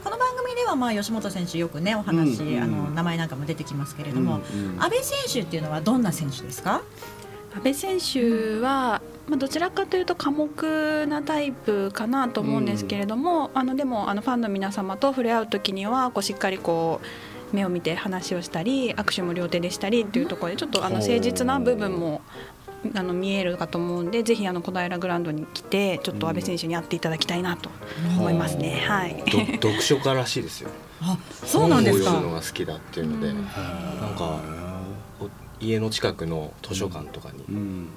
[0.04, 6.82] この番組ではまあ吉本選手よくねお話、うんうん、あの名前なんかも出てきますけれども、うんうん、安倍選手っていうのはどんな選手ですか？
[7.56, 17.02] 安倍選手は、まあ、どちらかというと寡黙なタイプかなと思うんですけれども、うん、あのでもあのファンの皆様と触れ合う時にはこうしっかりこ
[17.52, 22.22] う目を見て話をしたり握手も両手でしたりっていうところでちょっとあの誠実な部分も
[22.94, 27.72] あの見えるかと思うんでぜひあの小平グラウンドに来てちょっと阿部選手に会っていただきたいなと
[28.18, 28.84] 思いますね。
[28.88, 29.24] はい。
[29.26, 30.70] ど読書家らしいですよ。
[31.02, 32.06] あ、そうなんですか。
[32.06, 33.44] 読むのが好きだっていうので、なん
[34.16, 34.40] か
[35.60, 37.44] 家の近くの図書館とかに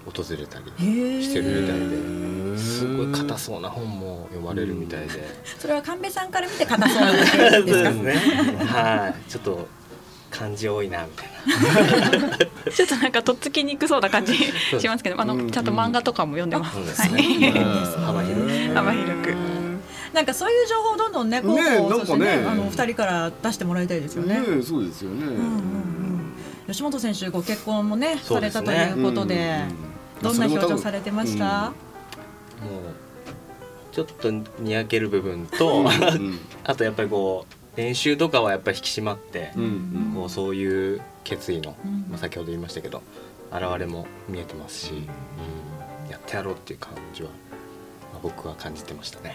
[0.06, 1.88] 訪れたりしてるみたい
[2.54, 5.08] ですごい硬そうな本も読まれるみたいで、
[5.58, 8.12] それは神戸さんから見て硬そうなんですかね。
[8.66, 9.30] はい。
[9.30, 9.68] ちょっと
[10.30, 11.26] 漢字多いなみたい
[12.28, 12.38] な。
[12.72, 17.22] ちょっとなんかとっつきにくそうな感じしますけどあのちゃんと漫画とかも読んでます、はい、
[18.00, 19.59] 幅広く幅広く
[20.12, 24.40] なんかそういう情報をどんどんね広報、ね、そしてねあの二人から出してもらいたいですよね。
[24.40, 25.26] ねそうですよね。
[25.26, 25.90] うんうん
[26.70, 29.64] 吉本選手ご結婚もねされたということで、
[30.22, 31.74] どんな表情されてました、もう
[33.92, 35.84] ちょっとにやける部分と、
[36.64, 39.52] あとやっぱりこう練習とかはやっぱり引き締まって、
[40.14, 41.76] こうそういう決意の、
[42.08, 43.02] まあ、先ほど言いましたけど
[43.52, 44.92] 現れも見えてますし、
[46.08, 47.49] やってやろうっていう感じは、まあ、
[48.22, 49.34] 僕は感じてましたね。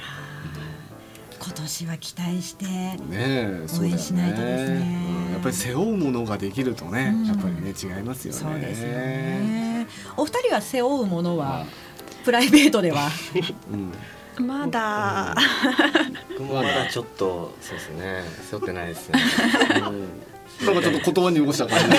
[1.37, 8.39] 今年は期待して応援しないとですね、ねうん、やっぱり背負うものができるとね、うん、やっぱりね違いますよね。
[8.39, 9.87] そうですよね。
[10.17, 11.65] お二人が背負うものは、
[12.23, 13.09] プライベートでは、
[13.71, 15.35] うん、まだ、
[16.51, 18.23] まだちょっとそうですね。
[18.49, 19.19] 背負ってないですね。
[20.65, 21.85] なんかちょっと言葉に起こした感じ。
[21.85, 21.95] うん、い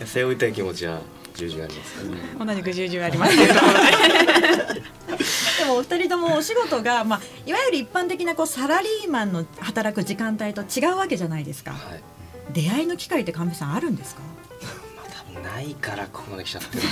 [0.00, 1.00] や背負いたい気持ちは
[1.36, 3.54] 重々あります、ね、同じく重々ありますけど。
[5.58, 12.02] でもお二人ともお仕事が、まあ、いわゆる一般的なこうサラリーマンの働く時間帯と違うわけじゃないですか、はい、
[12.52, 14.20] 出会いの機会って神戸さんあるんですか？
[14.96, 16.82] まあ多分ないからここまで来ちゃってる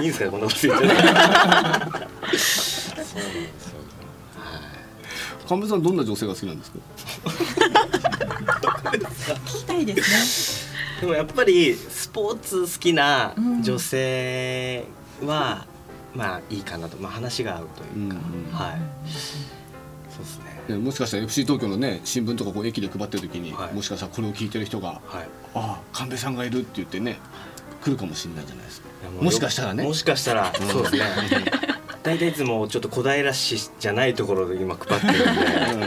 [0.00, 0.86] いいんですかこんなこと言って。
[0.88, 1.00] そうなん
[2.32, 3.04] ですよ。
[5.48, 6.78] 神戸さんどんな女性が好きなんですか？
[9.46, 10.65] 聞きたいですね
[11.00, 14.84] でもやっぱりスポーツ好きな女性
[15.22, 15.66] は、
[16.14, 18.48] うん、まあいいかなと、まあ、話が合うというか、うん。
[18.48, 18.80] うん、はい
[20.16, 20.78] そうですね。
[20.78, 27.18] もしかしたら FC 東京のね新聞とかこう駅で配ってる時に、はい、もしかしたらこれを聞いてる人が「はい、ああ神戸さんがいる」って言ってね
[27.84, 28.88] 来るかもしれないじゃないですか。
[29.20, 29.84] もしかしたらね。
[29.84, 31.00] もしかしたらそうですね。
[32.02, 35.86] 大体いつもちょっと小平市じゃないところで今配ってるんで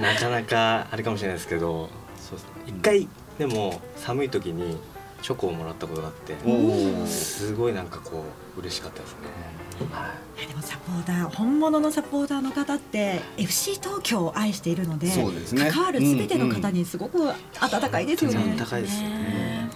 [0.00, 1.90] なかなかあれかもしれないですけど
[2.20, 2.48] そうですね。
[2.66, 4.78] 一回でも寒い時に
[5.22, 6.34] チョコをもらったことがあって
[7.06, 8.24] すごいなんかこ
[8.56, 9.18] う嬉しかったですね。
[9.90, 17.34] はい、でもサポーター本物のサポーターの方って FC 東京を愛しているのでそうです、ね、関わるすべての方にすごく温
[17.90, 18.56] かいですよね。
[18.58, 19.70] 温かいですね。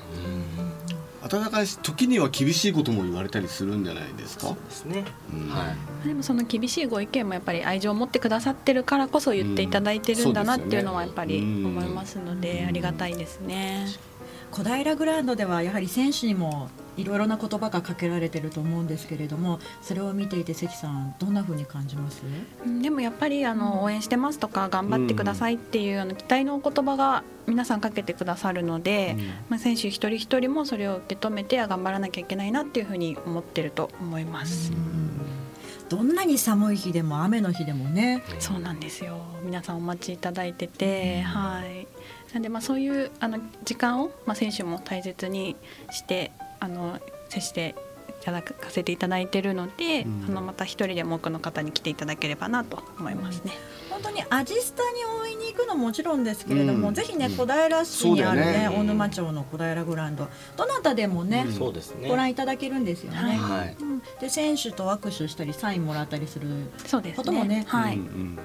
[1.33, 4.49] 温かいし時には厳しいことも言われたりするんじゃないですか？
[4.49, 5.05] そうですね。
[5.33, 5.73] うん、は
[6.05, 6.09] い。
[6.09, 13.87] でもその厳しいご意見もやっぱり愛情を持ってくださってるからこそ言っていただいてるんだなっていうのはやっぱり思いますのでありがたいですね。
[14.51, 22.23] 小平グラウンドではやはり選手にもいろいろな言葉がかけられてると思うんですけれどもそれを見ていて関さんどんなふうに感じます？
[22.83, 29.17] でもやっぱりあの応援してますとか頑張ってくださいっていうあの期待のお言葉が皆さんかけてくださるので、
[29.49, 34.73] まあ、選手一人一人もそれを受け止めて頑張らなきゃいけないなっていうふうに思ってると思います。
[35.89, 38.23] どんなに寒い日でも雨の日でもね。
[38.39, 39.19] そうなんですよ。
[39.43, 41.89] 皆さんお待ちいただいてて、はい
[42.33, 45.57] なんでまあそういうあの時間を、まあ、選手も大切に
[45.91, 47.75] してあの接して
[48.21, 53.53] いただかせていただいているので、うん、あのまた一人でも多くの方に来ていただければなと思いますね。
[53.89, 60.29] 本当にアジスタに応援に行くのももちろんですけれども、うん、ぜひね小平市にあるね、ね、大沼町の小平グラウンド。
[60.57, 62.09] どなたでもね,、そうですね。
[62.09, 63.19] ご覧いただけるんですよね。
[63.19, 63.77] はい、
[64.21, 66.49] で選手と握手したりサインもらったりする
[67.17, 67.61] こともね。
[67.61, 68.39] ねはい、うんうん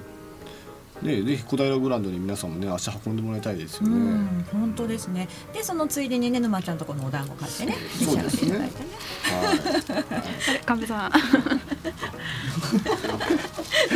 [1.02, 4.46] ね、ぜひ小平グランドに皆さんもね足運んでもらいたいですよね。
[4.52, 5.28] 本当ですね。
[5.54, 8.90] でそのついでにね沼ちゃんとこのお団子買ってね召し上がっていただいてね。
[9.24, 10.60] はい。
[10.66, 11.12] 亀さん。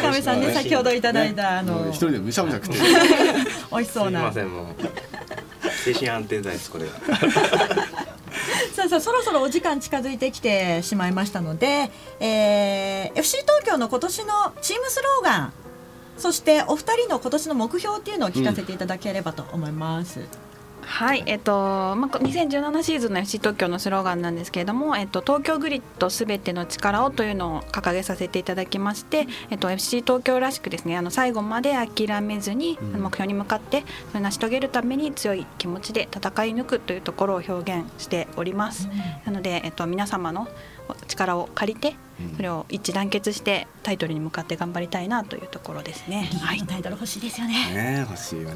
[0.01, 2.79] 亀さんね先ほどいただいた、あの一人でむしゃむしゃ食って
[3.71, 4.31] 美味しそうな。
[4.31, 4.75] すみませんもう
[5.83, 6.91] 精神安定剤ですこれが。
[8.73, 15.53] さあさあそろそろお時間近づいてきてしまいましたので、えー、FC 東京の今年のチームスローガン
[16.19, 20.19] そしてお二人の今年の目標っていうのを聞かせていただければと思います。
[20.19, 20.49] うん
[20.89, 38.89] はい、えっとまあ、2017シーズンの FC 東京のスローガンなんですけれども、えっと、東京グリッドすべての力をというのを掲げさせていただきまして、えっと、FC 東京らしくですねあの最後まで諦めずに、目標に向かってそれ成し遂げるために強い気持ちで戦い抜くというところを表現しております。
[38.91, 40.47] うん、なので、えっと、皆様の
[41.07, 41.95] 力を借りて
[42.35, 46.29] それを一致団結してタイトルに向かって頑張りたいなというところですね。
[46.41, 47.53] はい、タイトル欲しいですよね。
[47.73, 48.55] ね欲しいよね。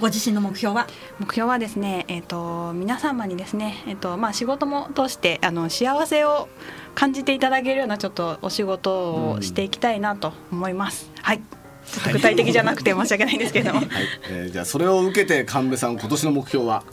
[0.00, 0.86] ご自身の目標は？
[1.20, 6.48] 目標はですね、えーと、皆様にですね、えーとまあ、仕事も通してあの幸せを
[6.94, 11.10] 感じていただけるようなちょっとお仕事をしていきたいなと思います。
[11.16, 11.40] うん、はい。
[11.84, 13.88] ちょっと具体的じゃなくて申し訳ないんですけども、はい。
[14.28, 16.84] えー、じゃあそれを受けて神戸さん今年の目標は？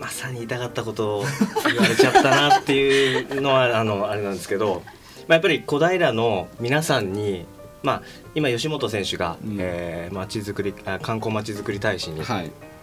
[0.00, 1.24] まさに言いたかったことを
[1.66, 4.82] 言われちゃったなっていうのはあのあれなんですけど、
[5.28, 7.46] まあ、やっぱり小平の皆さんに
[7.82, 8.02] まあ、
[8.34, 12.20] 今吉本選手が、うん、えー、町づくり観光まちづくり大使に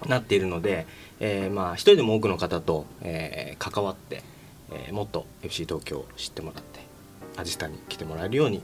[0.07, 0.85] なっているので、はい、
[1.19, 4.23] えー、まあ、一人でも多くの方と、えー、関わって、
[4.71, 6.79] えー、もっと FC 東京を知ってもらって
[7.35, 8.63] アジスタに来てもらえるように、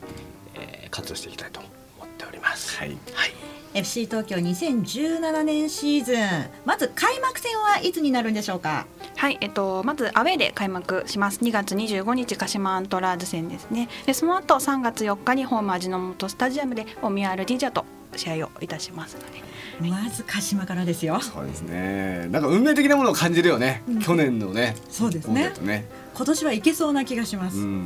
[0.56, 1.70] えー、活動していきたいと思
[2.06, 2.80] っております。
[2.80, 6.20] はい、はい FC 東京2017年シーズン。
[6.64, 8.86] まず開幕戦はいつになるんでしょうか？
[9.16, 11.40] はいえっとまずアウェーで開幕します。
[11.40, 13.90] 2月25日鹿島アントラーズ戦ですね。
[14.06, 17.84] でその後3月4日にホーム味の素スタジアムで大宮アルディジャと
[18.16, 19.54] 試合をいたしますので。
[19.82, 21.20] まず鹿島からですよ。
[21.20, 22.28] そうですね。
[22.30, 25.52] なんか運命的なものを感じるよね、うん、去年のねそうですね。
[25.62, 25.86] ね。
[26.14, 27.82] 今年はいけそうな気がします、ね、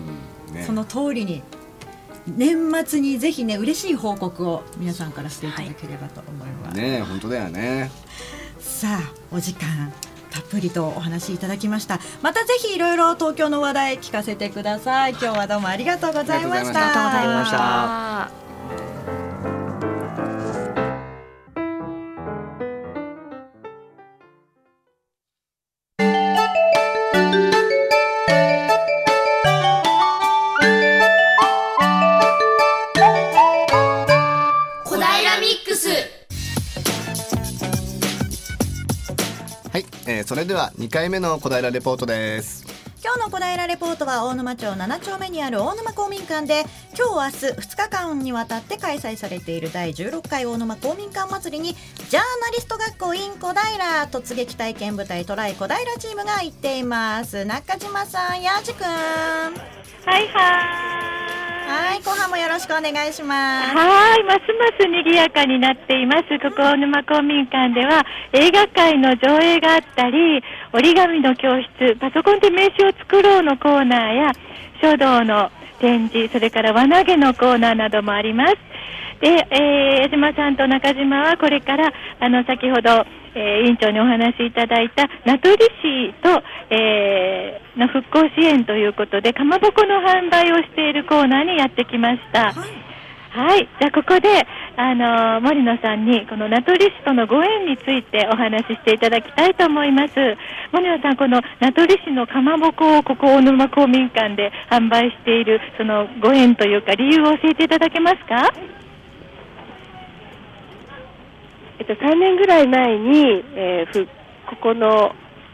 [0.65, 1.43] その通りに
[2.35, 6.79] 年末にぜひね嬉しい報告を皆さんからしていただければと思います。
[6.79, 7.91] はい、ね本当だよね。
[8.59, 9.93] さあお時間
[10.31, 11.99] たっぷりとお話いただきました。
[12.21, 15.11] またぜひいろいろ東京の話題聞かせてください。
[15.11, 16.69] 今日はどうもありがとうございました。
[16.69, 18.46] ありがとうございました
[40.27, 42.65] それでは2回目の小平レポートです。
[43.01, 46.65] 今日の小平レポートは大沼町7丁目にある大沼公民館で
[46.97, 57.45] 今日明日2日間にわたって開催されている第16回大沼公民館祭りにジャーナリスト学校 in 小平突撃体験部隊トライ小平チームが行っています。
[57.45, 58.83] 中島さんやじくん。
[58.83, 59.51] は
[60.19, 61.16] いはい
[61.67, 63.75] はい、後半もよろしくお願いします。
[63.75, 66.39] はい、ますます賑やかになっています。
[66.39, 74.31] ここ大沼公民館では映画界の上映があったり、折り紙の教室、パソコンで名刺を作ろうのコーナーや
[74.81, 78.55] 書道の展示、それから輪投げのコーナーなどもあります。
[79.19, 83.05] で、えー、矢島さんと中島はこれからあの先ほど
[83.37, 92.51] えー、委員長にお話しいただいた名取市と、えー、の復興支援ということでかまぼこの販売をしているコーナーにやってきました。
[92.51, 92.87] はい
[93.29, 94.47] はい、じゃあここで、
[94.77, 100.13] あの森野さんにこの名取市とのご縁についてお話ししていただきたいと思います。
[100.71, 108.49] 森野さん、この名取市のかまぼこをここ大沼公民館で販売しているそのご縁というか理由を教えていただけますか？
[111.79, 114.07] えっと、3年ぐらい前に、えー、ふ
[114.49, 115.13] ここの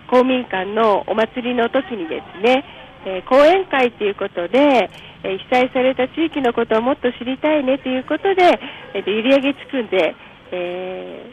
[0.10, 2.64] 公民館のお祭りの時にですね、
[3.06, 4.90] えー、講演会ということで、
[5.24, 8.60] えー、被災された地域のことをもっと知りたいねということで、
[8.94, 10.16] えー、と閖上地区で、
[10.52, 11.26] え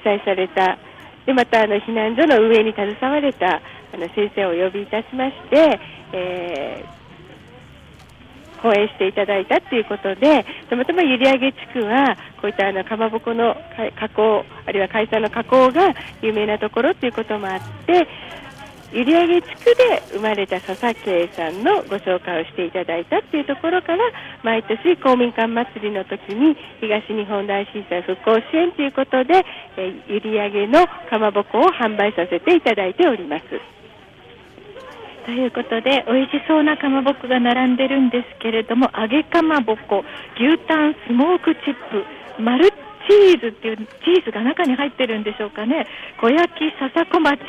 [0.00, 0.78] ー、被災された
[1.26, 3.60] でまたあの避難所の運営に携われた
[3.92, 5.80] あの先生をお呼びいたしまして、
[6.12, 6.99] えー
[8.62, 13.54] 講演していただいたということでたまたま閖上地区はこういったあのかまぼこの
[13.98, 18.06] 加工あるいは海産の加工が有名なところということもあって
[18.92, 23.98] 閖上地区で生まれた佐々慶さんのご紹介をしていただいたというところから
[24.42, 29.44] 毎年公民館祭りの時に東日本大震災復興支援ということで、
[29.76, 33.79] え閖上のかまぼこを販売させていただいております。
[35.24, 40.04] ということで美味しそうなかまぼこが並んでるんですけれども揚げかまぼこ
[40.36, 41.74] 牛タンスモークチッ
[42.36, 45.86] プマルチーズっていうチーズが中に入ってるんでしょうかね。
[46.20, 47.40] 小焼き笹子町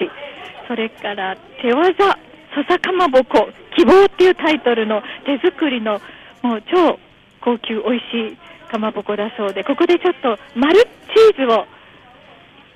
[0.68, 2.18] それから手技
[2.56, 6.02] 笹かまぼこ希望っていうタイトルの手作りの
[6.42, 7.00] もう超
[7.42, 8.38] 高級美味しい
[8.70, 11.66] かまぼこだそうでここでちょっとマルチーズを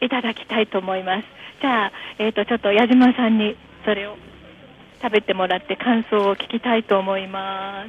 [0.01, 1.23] いただきたいと思います。
[1.61, 4.17] じゃあ、えーとちょっと矢島さんにそれを
[5.05, 7.85] 食べてもらって感想を聞きたいと思いま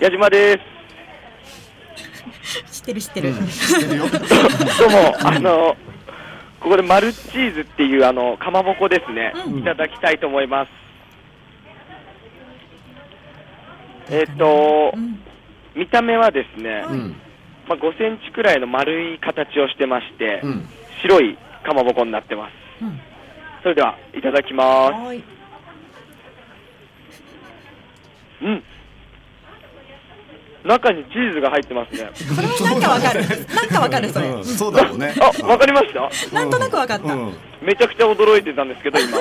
[0.00, 0.02] す。
[0.02, 0.58] 矢島で
[2.64, 2.80] す。
[2.80, 5.76] 知ってる知ってる、うん、 どうもあの
[6.60, 10.70] ここでマルチーズっていうあのかまぼこですね、うん、いただきたいと思います。
[14.14, 15.20] えっ、ー、と、うん、
[15.74, 16.84] 見た目はですね、
[17.68, 20.40] まあ、5センチくらいの丸い形をしてまして、
[21.02, 22.52] 白いかまぼこになってます、
[23.66, 24.92] それではいただきます
[28.40, 28.62] うんう
[30.68, 32.08] 中にチーズが入ってますね。
[32.14, 33.20] それはなんかわかる。
[33.22, 34.28] なんかわかるそれ。
[34.28, 36.08] うんそうだろうねあ、わかりました？
[36.32, 37.12] なんとなくわかった。
[37.12, 39.18] うんめちゃくちゃ驚いてたんですけど今。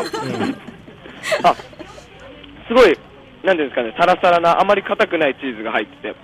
[1.43, 1.55] あ、
[2.67, 2.95] すごい
[3.43, 6.15] なんですかね、サラサラなあまり硬くないチーズが入ってて、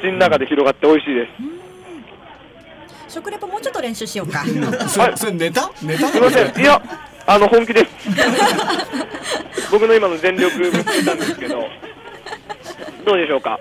[0.00, 1.26] 口の中で広がって美味しいで
[3.08, 3.14] す。
[3.14, 4.44] 食レポもうちょっと練習しようか。
[4.86, 5.70] それそれネタ？
[5.82, 6.08] ネタ？
[6.08, 6.60] すいません。
[6.60, 6.82] いや、
[7.30, 7.86] あの本気です。
[9.70, 11.62] 僕の今の全力 ぶつけたんですけど、
[13.04, 13.60] どうでしょうか？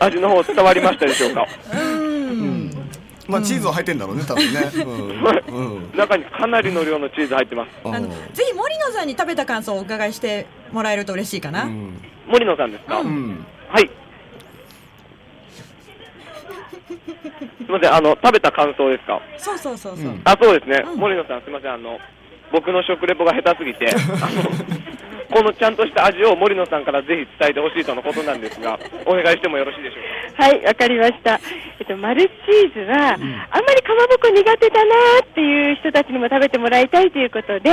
[0.00, 1.46] 味の方伝わりましたでしょうか？
[3.28, 4.60] まあチーズは入ってんだろうね多分ね
[5.96, 7.70] 中にかなりの量のチーズ入ってます。
[7.84, 11.66] あのぜひ森野さんに食べた感想をお伺いしてもらえると嬉しいかな。
[12.26, 12.98] 森野さんですか？
[12.98, 13.90] うんはい。
[16.92, 19.20] すみません、あの食べた感想ですか？
[19.38, 20.14] そうそうそうそう。
[20.24, 20.84] あ、そうですね。
[20.96, 21.98] 森野さん、すみません、あの
[22.52, 23.86] 僕の食レポが下手すぎて、
[24.20, 24.42] あの
[25.32, 30.42] このちゃんとした味を森野さんからぜひ伝えてほしいとのことなんですが、お願いしてもよろしいでしょうか？
[30.44, 31.40] はい、わかりました。
[31.80, 33.26] えっと、マルチーズは、あんま
[33.74, 37.70] りかまぼこ苦手だなっていう人たちにも食べてもらいたいということで、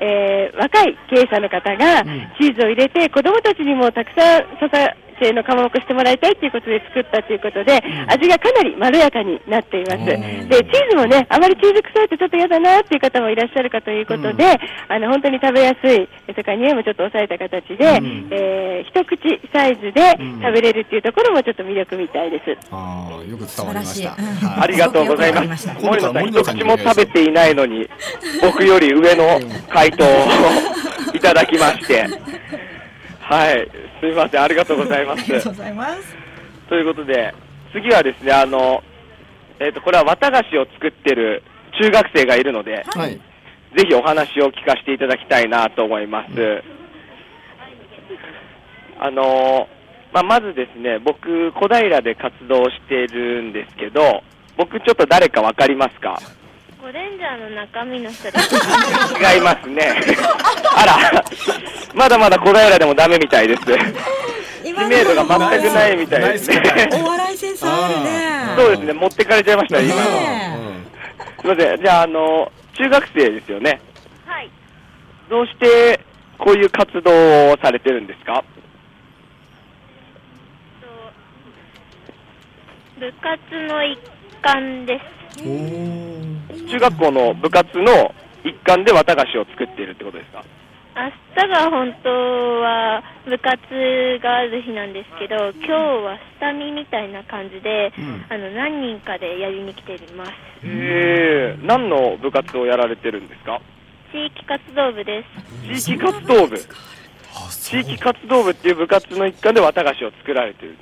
[0.00, 2.02] えー若い経営者の方が
[2.40, 4.70] チーズを入れて、子供たちにもたくさん育
[5.18, 10.04] てのかまぼこしてもらいたいということで作ったということで、味がかなりまろやかになっています。
[10.04, 10.16] で、
[10.48, 14.44] チーズもね、あまりチーズ臭いとちょっと嫌だなっていう方もいらっしゃるかということで、
[14.88, 17.84] あの、本当に食べやすい、それから匂いもちょっと抑えた形で、
[18.30, 19.18] えー一口
[19.52, 20.00] サイズで
[20.42, 22.56] 食べれるっていうところもちょっと魅力みたいです。
[22.70, 24.10] ああよく伝わりました。
[24.10, 24.46] 素晴らしい。
[24.46, 24.60] はい。
[24.62, 25.68] ありがとうございます。
[25.82, 27.88] 森野さん、一口も食べていないのに、
[28.42, 30.08] 僕より上の回答を
[31.14, 32.06] いただきまして、
[33.28, 33.68] はい、
[34.00, 35.22] すみません、ありがとうございます。
[35.24, 36.16] ありがとうございます。
[36.68, 37.34] ということで、
[37.72, 38.82] 次はですね、あの、
[39.58, 41.42] えっ、と、これは綿菓子を作ってる
[41.80, 43.18] 中学生がいるので、はい
[43.76, 46.62] ぜひお話を聞かせていただきたいなと思います。
[48.98, 49.68] あの
[50.14, 54.22] まあ、まずですね、僕、小平で活動しているんですけど、
[54.56, 56.18] 僕ちょっと誰かわかりますか？
[56.86, 58.54] ゴレンジャーの中身の人です。
[58.54, 59.92] 違いますね。
[60.76, 61.24] あら、
[61.92, 63.62] まだまだ小平でもダメみたいです。
[63.64, 66.88] 知名度が全くないみたいですね。
[66.92, 68.54] お笑いセンスあるね。
[68.56, 69.96] そうですね、持ってかれちゃいました、今。
[69.96, 70.86] ね
[71.40, 73.80] すみません、じゃあ、あの、中学生ですよね。
[74.24, 74.50] はい。
[75.28, 75.98] どうして
[76.38, 78.44] こういう活動をされてるんですか？
[83.00, 83.98] 部活の一
[84.40, 85.42] 環です。
[86.68, 88.14] 中学校の部活の
[88.44, 90.44] 一環で綿菓子を作っているってことですか？
[90.96, 92.08] 明日が本当
[92.60, 93.58] は部活
[94.22, 97.92] がある日なんですけど、今日は下見みたいな感じで、
[98.30, 100.32] あの何人かでやりに来ています。
[100.64, 103.60] えー、何の部活をやられてるんですか？
[104.10, 105.24] 地域活動部で
[105.74, 105.84] す。
[105.84, 106.56] 地域活動部。
[107.50, 110.76] 地域活動部っていう部活の一環で綿菓子を作られてる。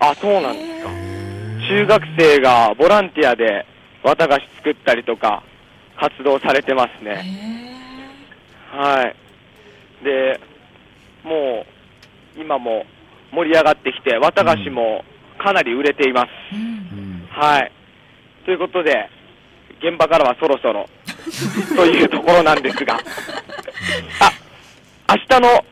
[0.00, 0.90] あそうなんですか。
[1.68, 3.64] 中学生がボランティアで
[4.06, 5.42] 綿菓子作ったりとか
[5.98, 7.24] 活動されてますね。
[8.70, 10.04] はい。
[10.04, 10.38] で
[11.24, 11.66] も
[12.36, 12.84] う今も
[13.32, 15.04] 盛り上がってきて綿菓子も
[15.38, 16.28] かなり売れています、
[17.30, 17.72] はい。
[18.44, 19.10] ということで
[19.80, 20.88] 現場からはそろそろ
[21.74, 22.94] というところなんですが。
[24.20, 24.46] あ
[25.08, 25.64] 明日の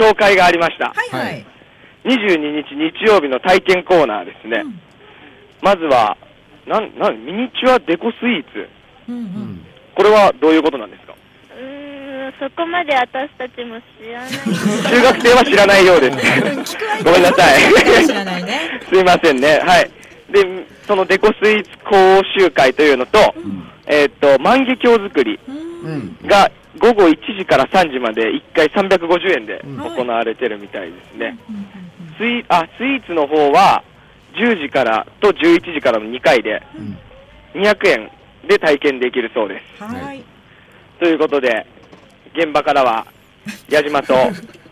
[0.00, 0.88] 紹介がありました。
[0.88, 1.46] はいはい。
[2.04, 4.64] 22日日曜日の体験コーナーですね。
[5.60, 6.16] まずは、
[6.66, 8.68] なん、なん、ミニチュアデコスイーツ。
[9.94, 11.12] これはどういうことなんですか？
[11.54, 14.30] うーん、そこまで私たちも知らない。
[14.30, 16.76] 中学生は知らないようです。
[17.04, 18.06] ごめんなさい。
[18.06, 18.80] 知らないね。
[18.90, 19.60] すいませんね。
[19.64, 19.90] はい。
[20.32, 23.18] で、そのデコスイーツ講習会というのと、
[23.86, 25.38] えーっと、万華鏡作り
[26.26, 31.36] が午後1時から3時まで1回350円で行われてるみたいですね。
[32.16, 33.82] スイあスイーツの方は
[34.34, 36.62] 10時からと11時からの2回で
[37.54, 38.10] 200円
[38.48, 39.82] で体験できるそうです。
[39.84, 40.24] はい。
[40.98, 41.66] ということで、
[42.34, 43.06] 現場からは
[43.68, 44.14] 矢島と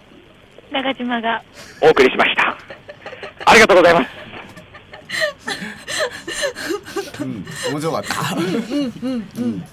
[0.71, 1.43] 長島が。
[1.81, 2.57] お送りしました。
[3.47, 4.09] ありがとうございます。
[7.23, 9.65] うん面白かったうんうんうん。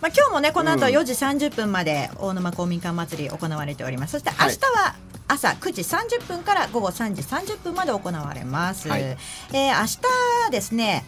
[0.00, 4.12] まあ今日もねこの後4時30分まで大沼公民館祭り行われております。
[4.12, 4.94] そして明日は
[5.26, 8.88] 朝9時30分から午後3時30分まで行われます。
[8.88, 9.86] はいえー明
[10.46, 11.04] 日ですね。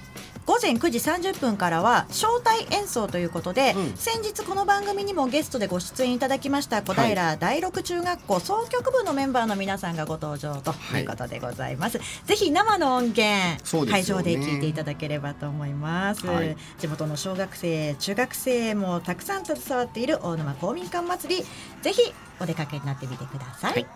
[0.50, 12.00] 午前9時30分からは招待演奏ということで、先日この番組にもゲストでご出演いただきました小平第六中学校総局部のメンバーの皆さんがご登場ということでございます。
[12.24, 13.58] ぜひ生の音源、ね。
[13.88, 16.26] 会場で聞いていただければと思います。
[16.26, 16.56] はい。
[16.80, 21.36] 地元の小学生中学生もたくさん携わっている大沼公民館祭。
[21.36, 21.44] り
[21.80, 23.86] ぜひお出かけになってみてください、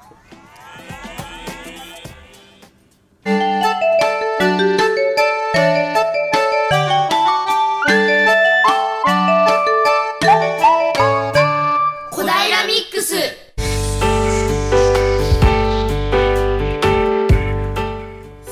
[13.04, 13.22] スさ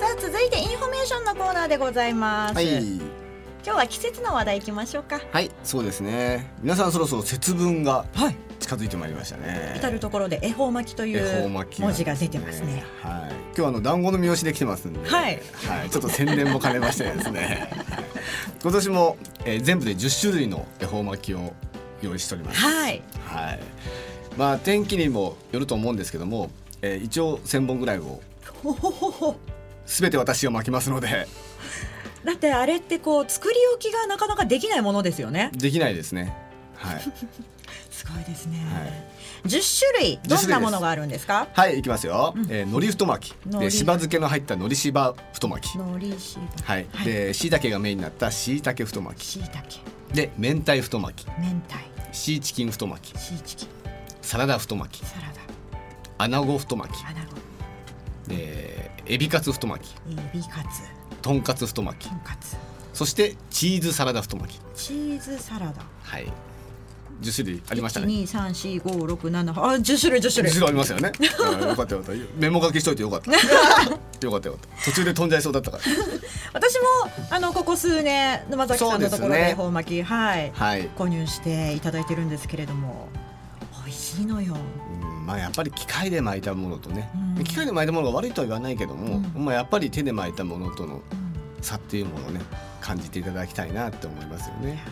[0.04, 3.22] あ続いてインフォメーションのコーナーでございます、はい
[3.64, 8.06] 今日は季節の話題いきましょうかはいそうですね皆さんそろそろ節分が
[8.58, 12.82] 近づいてまいりましたね至る所で恵方巻きという文字が出てますね。
[13.02, 13.30] はい。
[13.30, 15.08] 今日はあの団子の三好できてますんで。
[15.08, 15.90] はいはい。
[15.90, 17.70] ちょっと宣伝も兼ねましてですね。
[18.60, 21.52] 今年も、えー全部で10種類の恵方巻きを
[22.02, 22.60] 用意しております。
[22.60, 23.02] はい。
[23.24, 23.60] はい。
[24.36, 28.20] まあ天気にもよると思うんですけども、えー、一応1000本ぐらいを
[29.86, 31.26] すべて私が巻きますので。
[32.24, 35.50] だってあれってこう作り置きがなかなかできないものですよね。
[35.54, 36.36] できないですね。
[36.76, 37.00] はい。
[37.90, 38.58] すごいですね。
[38.72, 39.48] はい。
[39.48, 41.48] 十種類どんなものがあるんですか？
[41.52, 43.48] はいいきますよ、うん、えー、海苔太巻き。
[43.58, 45.78] でしば漬けの入った海苔しば太巻き。
[45.78, 47.50] 海苔しばはい、はい、でしい。
[47.50, 49.24] たけがメインになったしいたけ太巻き。
[49.24, 49.80] しいたけ
[50.14, 51.28] で明太太巻き。
[51.40, 51.76] 明太。
[52.12, 53.18] シーチキン太巻き。
[53.18, 53.68] シーチキン
[54.22, 55.06] サラダ太巻き。
[55.06, 55.40] サラダ。
[56.18, 57.04] アナゴ太巻き。
[57.04, 57.32] アナゴ
[58.28, 59.96] でエビカツ太巻き。
[60.10, 60.82] エビカツ。
[61.20, 62.08] とんかつ太巻き。
[62.08, 62.56] とんかつ。
[62.92, 64.60] そしてチーズサラダ太巻き。
[64.74, 65.82] チーズサラダ。
[66.02, 66.32] はい。
[67.20, 68.06] 十種類ありましたね。
[68.06, 70.52] 二三四五六七あ十種類十種類。
[70.52, 70.68] 十種類。
[70.68, 71.12] ありますよね。
[71.68, 72.22] よかったよかった。
[72.36, 73.32] メモ書きしといてよかった。
[74.24, 74.84] よかったよかった。
[74.84, 75.82] 途中で飛んじゃいそうだったから。
[76.54, 76.86] 私も
[77.30, 83.08] あのここ数年沼崎さんのところで恵方巻き、はい、はい、購入していただいてるんですけれども
[84.12, 84.54] しいのよ。
[85.02, 91.02] うん、まあやっぱり機械で巻いたものとね、うん、機械で巻いたものが悪いとは言わないけども、うん、まあやっぱり手で巻いたものとの
[91.60, 92.40] 差っていうものをね
[92.80, 94.82] 感じていただきたいなって思いますよね。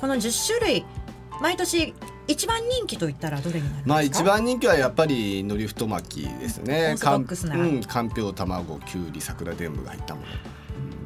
[0.00, 0.84] この十種類
[1.40, 1.94] 毎年
[2.28, 3.88] 一番人気といったらどれになりますか？
[3.88, 6.96] まあ一番人気はやっぱり海苔太巻きですね。
[6.98, 10.26] かん、うん、かんぴょう卵きゅうり桜でんぶが入ったもの。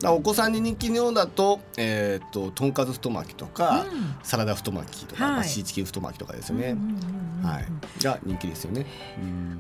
[0.05, 6.77] お子さんに人気のようだと,、えーと、とんかつ太巻きとか、うん、サラダ太巻きとか、はい、シーチキン太巻きとかですよね、
[7.43, 8.87] はい、が人気ですよね。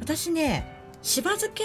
[0.01, 1.65] 私ねしば漬け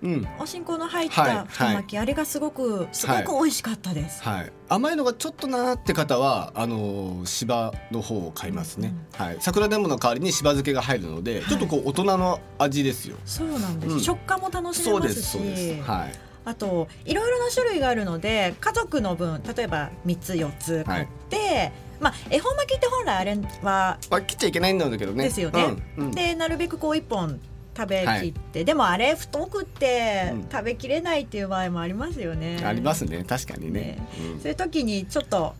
[0.00, 13.16] うん、お新香の入った太巻き、はい、あれがすごくすごく美味しかったです、はい、甘いのがちょっとなって方はあの芝の方を買いますね、うん、はい、桜でもの代わりに芝漬けが入るので、ちょっとこう大人の味ですよ。
[13.24, 15.80] そうなんです、食感も楽しめますし。
[15.80, 25.24] はいあといろいろな種類があるので家族の分例えば3つ4つ買って、まあ、恵方巻きって本来あれは、まあ、切っちゃいけないんだけどね。
[25.24, 27.38] ですよね、うんうん、でなるべくこう1本
[27.76, 32.60] 食べきって、はい、でもあれ太くて食べきれないっていう場合もありますよね。
[32.64, 33.24] ありますね。
[33.24, 33.98] 確かにね、ね。
[34.34, 35.54] うん、そういう時にちょっと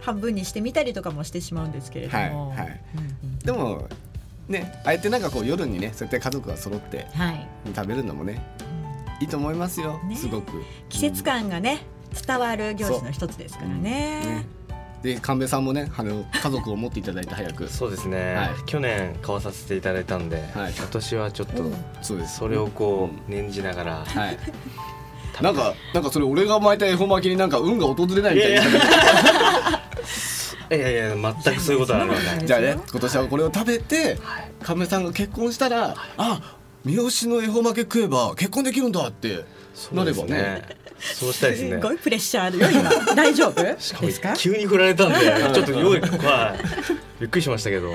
[0.00, 2.48] 半分にしてみたりとかもしてしまうんですけれども。
[2.50, 3.86] はいはい、うんうん、でも
[4.48, 7.06] ねあえてなんかこう夜にねそうやって家族が揃って
[7.76, 8.42] 食べるのもね、はい、
[9.22, 10.64] いいと思いますよ、ね、すごく。
[10.88, 11.86] 季節感がね、
[12.26, 13.80] 伝わる行事の一つですからね。
[13.80, 14.46] ね
[15.02, 17.68] で神戸さんもねあの家族を持っていただいて早く。
[17.68, 21.64] そうですね、はい、去年買わさせていただいたんで、はい、今年はちょっと
[22.02, 22.38] そうです。
[22.38, 24.38] それをこう念じながら、はい、
[25.40, 28.60] なんかなんかそれ俺が巻いた恵方巻きになんか運が訪れないみたいな。
[30.70, 31.14] いやいや。
[31.14, 34.18] 全くそういうことはないじゃあね今年はこれを食べて、
[34.62, 39.44] 亀さんが結婚したら、あ三好の恵方巻き食えば結婚できるんだって
[39.92, 40.62] なればね
[40.98, 41.70] そうしたいですね。
[41.70, 43.60] すごいプレッシャーよ今大丈夫？
[43.60, 44.34] ですか？
[44.36, 45.18] 急に振られたんで
[45.52, 47.90] ちょっと用意はいびっくりしましたけど。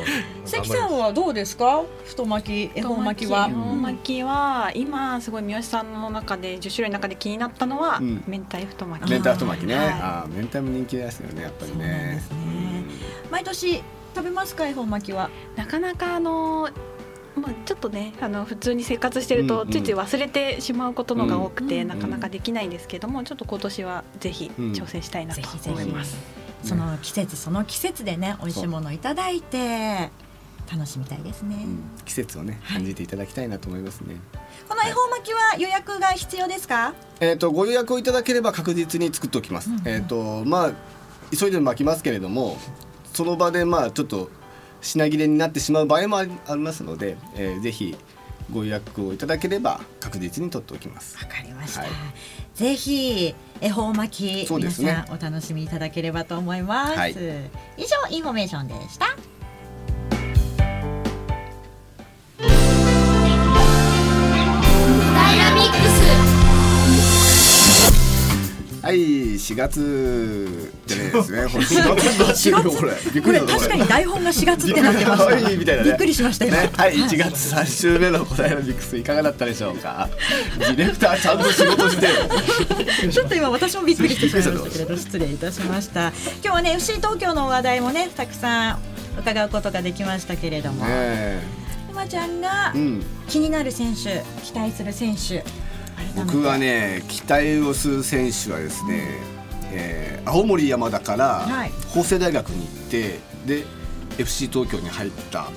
[0.45, 1.83] 関さんはどうですか？
[2.05, 3.47] 太巻き恵方巻きは。
[3.49, 9.11] 恵方巻きは今すごい三好さんの中で十種類の中で気になったのは、明太太巻き。
[9.11, 9.75] 明太太巻きね。
[9.77, 12.21] ああ明太も人気ですよねやっぱりね。
[13.31, 13.81] 毎年
[14.13, 15.29] 食べますか恵方巻きは？
[15.55, 16.69] なかなかあの
[17.37, 26.17] まあ、ちょっとねあの普通に生活してるとついつい忘れてしまうことのが多くて、なかなかできないんですけどもちょっと今年はぜひ挑戦したいなと思います。
[26.63, 30.09] その季節その季節でね美味しいものをいただいて
[30.71, 34.15] 楽しみたいですね、うん、季節をね感じていただきたいなと思いますね、
[34.67, 40.71] この恵方巻きは予約が必要ですか、えっ、ー、とご予約をいただければ確実に作っておきます、うんうん、えっ、とまあ
[41.37, 42.57] 急いで巻きますけれども
[43.13, 44.29] その場でまあちょっと
[44.87, 47.95] 品切れになってしまう場合もありますので、えー、ぜひ
[48.51, 51.17] ご予約をいただければ確実に取っておきます。
[51.17, 51.81] わかりました。
[51.81, 51.89] はい、
[52.55, 56.97] ぜひ恵方巻き、ね、皆さんお楽しみいただければと思います。
[56.97, 57.15] はい、以
[57.83, 59.07] 上インフォメーションでした。
[68.87, 80.09] はい4月じゃないですね4月これびっくり確かに台本が4月ってなってましたみたいな、びっくりしましたよ、ね、はい1月3週目の答えのミックスいかがだったでしょうか？
[80.59, 82.07] ディレクターちゃんと仕事して
[83.11, 86.07] ちょっと今私もびっくりしてしまいましたけれど 失礼いたしました。
[86.07, 88.79] 今日はね FC 東京の話題もねたくさん
[89.19, 91.41] 伺うことができましたけれども、ね、
[91.93, 92.73] まちゃんが
[93.27, 95.43] 気になる選手期待する選手
[96.15, 99.19] 僕はね期待をする選手はですね、
[99.71, 101.45] えー、青森山田から
[101.89, 103.65] 法政大学に行ってで
[104.17, 105.49] FC 東京に入った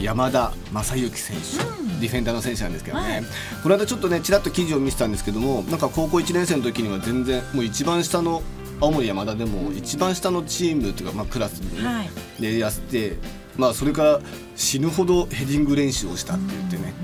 [0.00, 3.22] 山田正幸選手、うん、ディフェンダーの選手なんですけどね、はい、
[3.62, 8.42] この間ちょっとねちらっと記事を見てたんですけどもなんか高校1年生の時には全然もう一番下の
[8.80, 12.10] 青森山田でも一番下のチームというか、まあ、クラスで、ねはい、
[12.40, 13.16] でやって、
[13.56, 14.20] まあ、それから
[14.54, 16.94] 死ぬほどヘディング練習をしたって言ってね、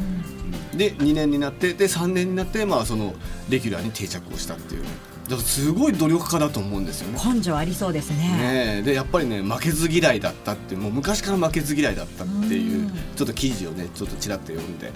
[0.73, 3.15] うん、で2年になってで3年になって、まあ、その
[3.49, 4.89] レギュラーに定着をしたっていう、ね、
[5.29, 7.19] だすごい努力家だと思うんですよね。
[7.35, 8.79] 根性ありそうですね。
[8.79, 14.93] ねでやっぱりね負けず嫌いだったってもう昔から負けず嫌いだったっていうちょっと記事をねちょっとちらっと読んで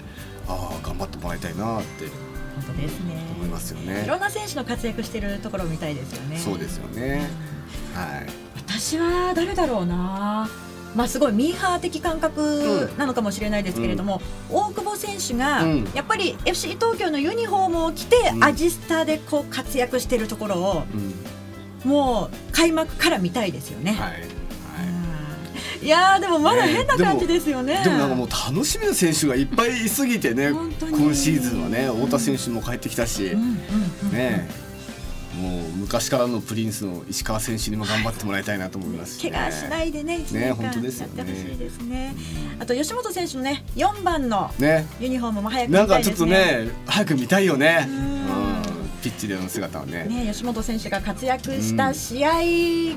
[0.47, 2.05] ああ頑張ってもらいたいなって。
[2.55, 3.15] 本当ですね。
[3.37, 4.03] 思いますよね。
[4.03, 6.37] いろんな選手の活躍しているところを見たいですよね。
[6.37, 7.29] そうですよね、
[7.95, 8.27] はい。
[8.57, 10.49] 私は誰だろうな
[10.95, 15.63] まあ、すごいミーハー的感覚なのかもしれないですけれども、うん、大久保選手が
[15.93, 20.83] やっぱり FC 東京のユニフォームを着て、アジスタでこう活躍しているところを、
[21.85, 23.93] もう開幕から見たいですよね。
[23.93, 24.39] はい。
[25.81, 25.87] い。
[25.87, 33.59] やでもまだ変な感じですよね、ね、でもなんかもう楽しみな選手がいっぱいいすぎてね今シーズンはね太田選手も帰ってきたし、うんうん
[34.03, 34.49] うん、ね
[35.39, 41.23] もう昔からのプリンスの石川選手にも頑張ってもらいたいなと思います、ね、怪我しないでね、ね本当ですよね。
[41.23, 42.15] ですね。
[42.59, 44.51] あと吉本選手のね、4番の
[44.99, 47.87] ユニフォームも早く、ね、なんかちょっとね、早く見たいよね。
[49.01, 50.05] ピッチでの姿はね。
[50.05, 52.31] ね吉本選手が活躍した試合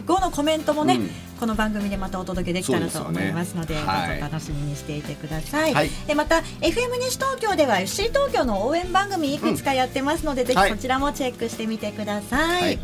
[0.05, 1.11] 後のコメントもね、うん、
[1.43, 12.79] この番組でまたお届けできたらと思いますので、ねはい、どうぞ楽しみにしていてください、はい、でまた FM 西東京では FC 東京の応援番組いくつかやってますので、うん、ぜひそちらもチェックしてみてください、はい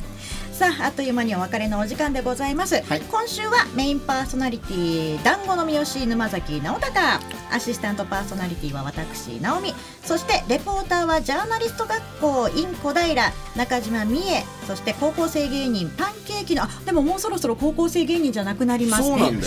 [0.59, 9.73] さああっという間にお別れのお時間でございます、はい、今週はメインパーソナリティ団子の三好沼崎直隆アシスタントパーソナリティは私直美。
[10.03, 14.43] そしてレポーターはジャーナリスト学校 in 小平中島美恵。
[14.67, 19.31] そして高校生芸人パンケーキのあでももうそろそろ高校生芸人じゃなくなりますね。
[19.31, 19.39] ね、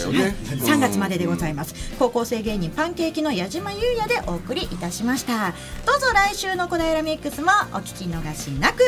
[0.47, 1.75] 3月まででございます。
[1.99, 5.51] 高校生芸人パンケーキの矢島優也でお送りいたしました。
[5.85, 8.81] どうぞ来週の小平ミックスもお聞き逃しなく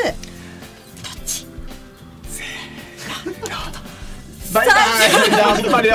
[4.52, 4.76] バイバイ。
[5.38, 5.88] やっぱり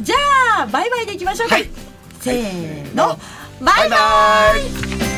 [0.00, 0.16] じゃ
[0.62, 1.70] あバイバイでいきましょうか、はい、
[2.20, 3.18] せーの、
[3.60, 3.96] バイバ
[5.12, 5.15] イ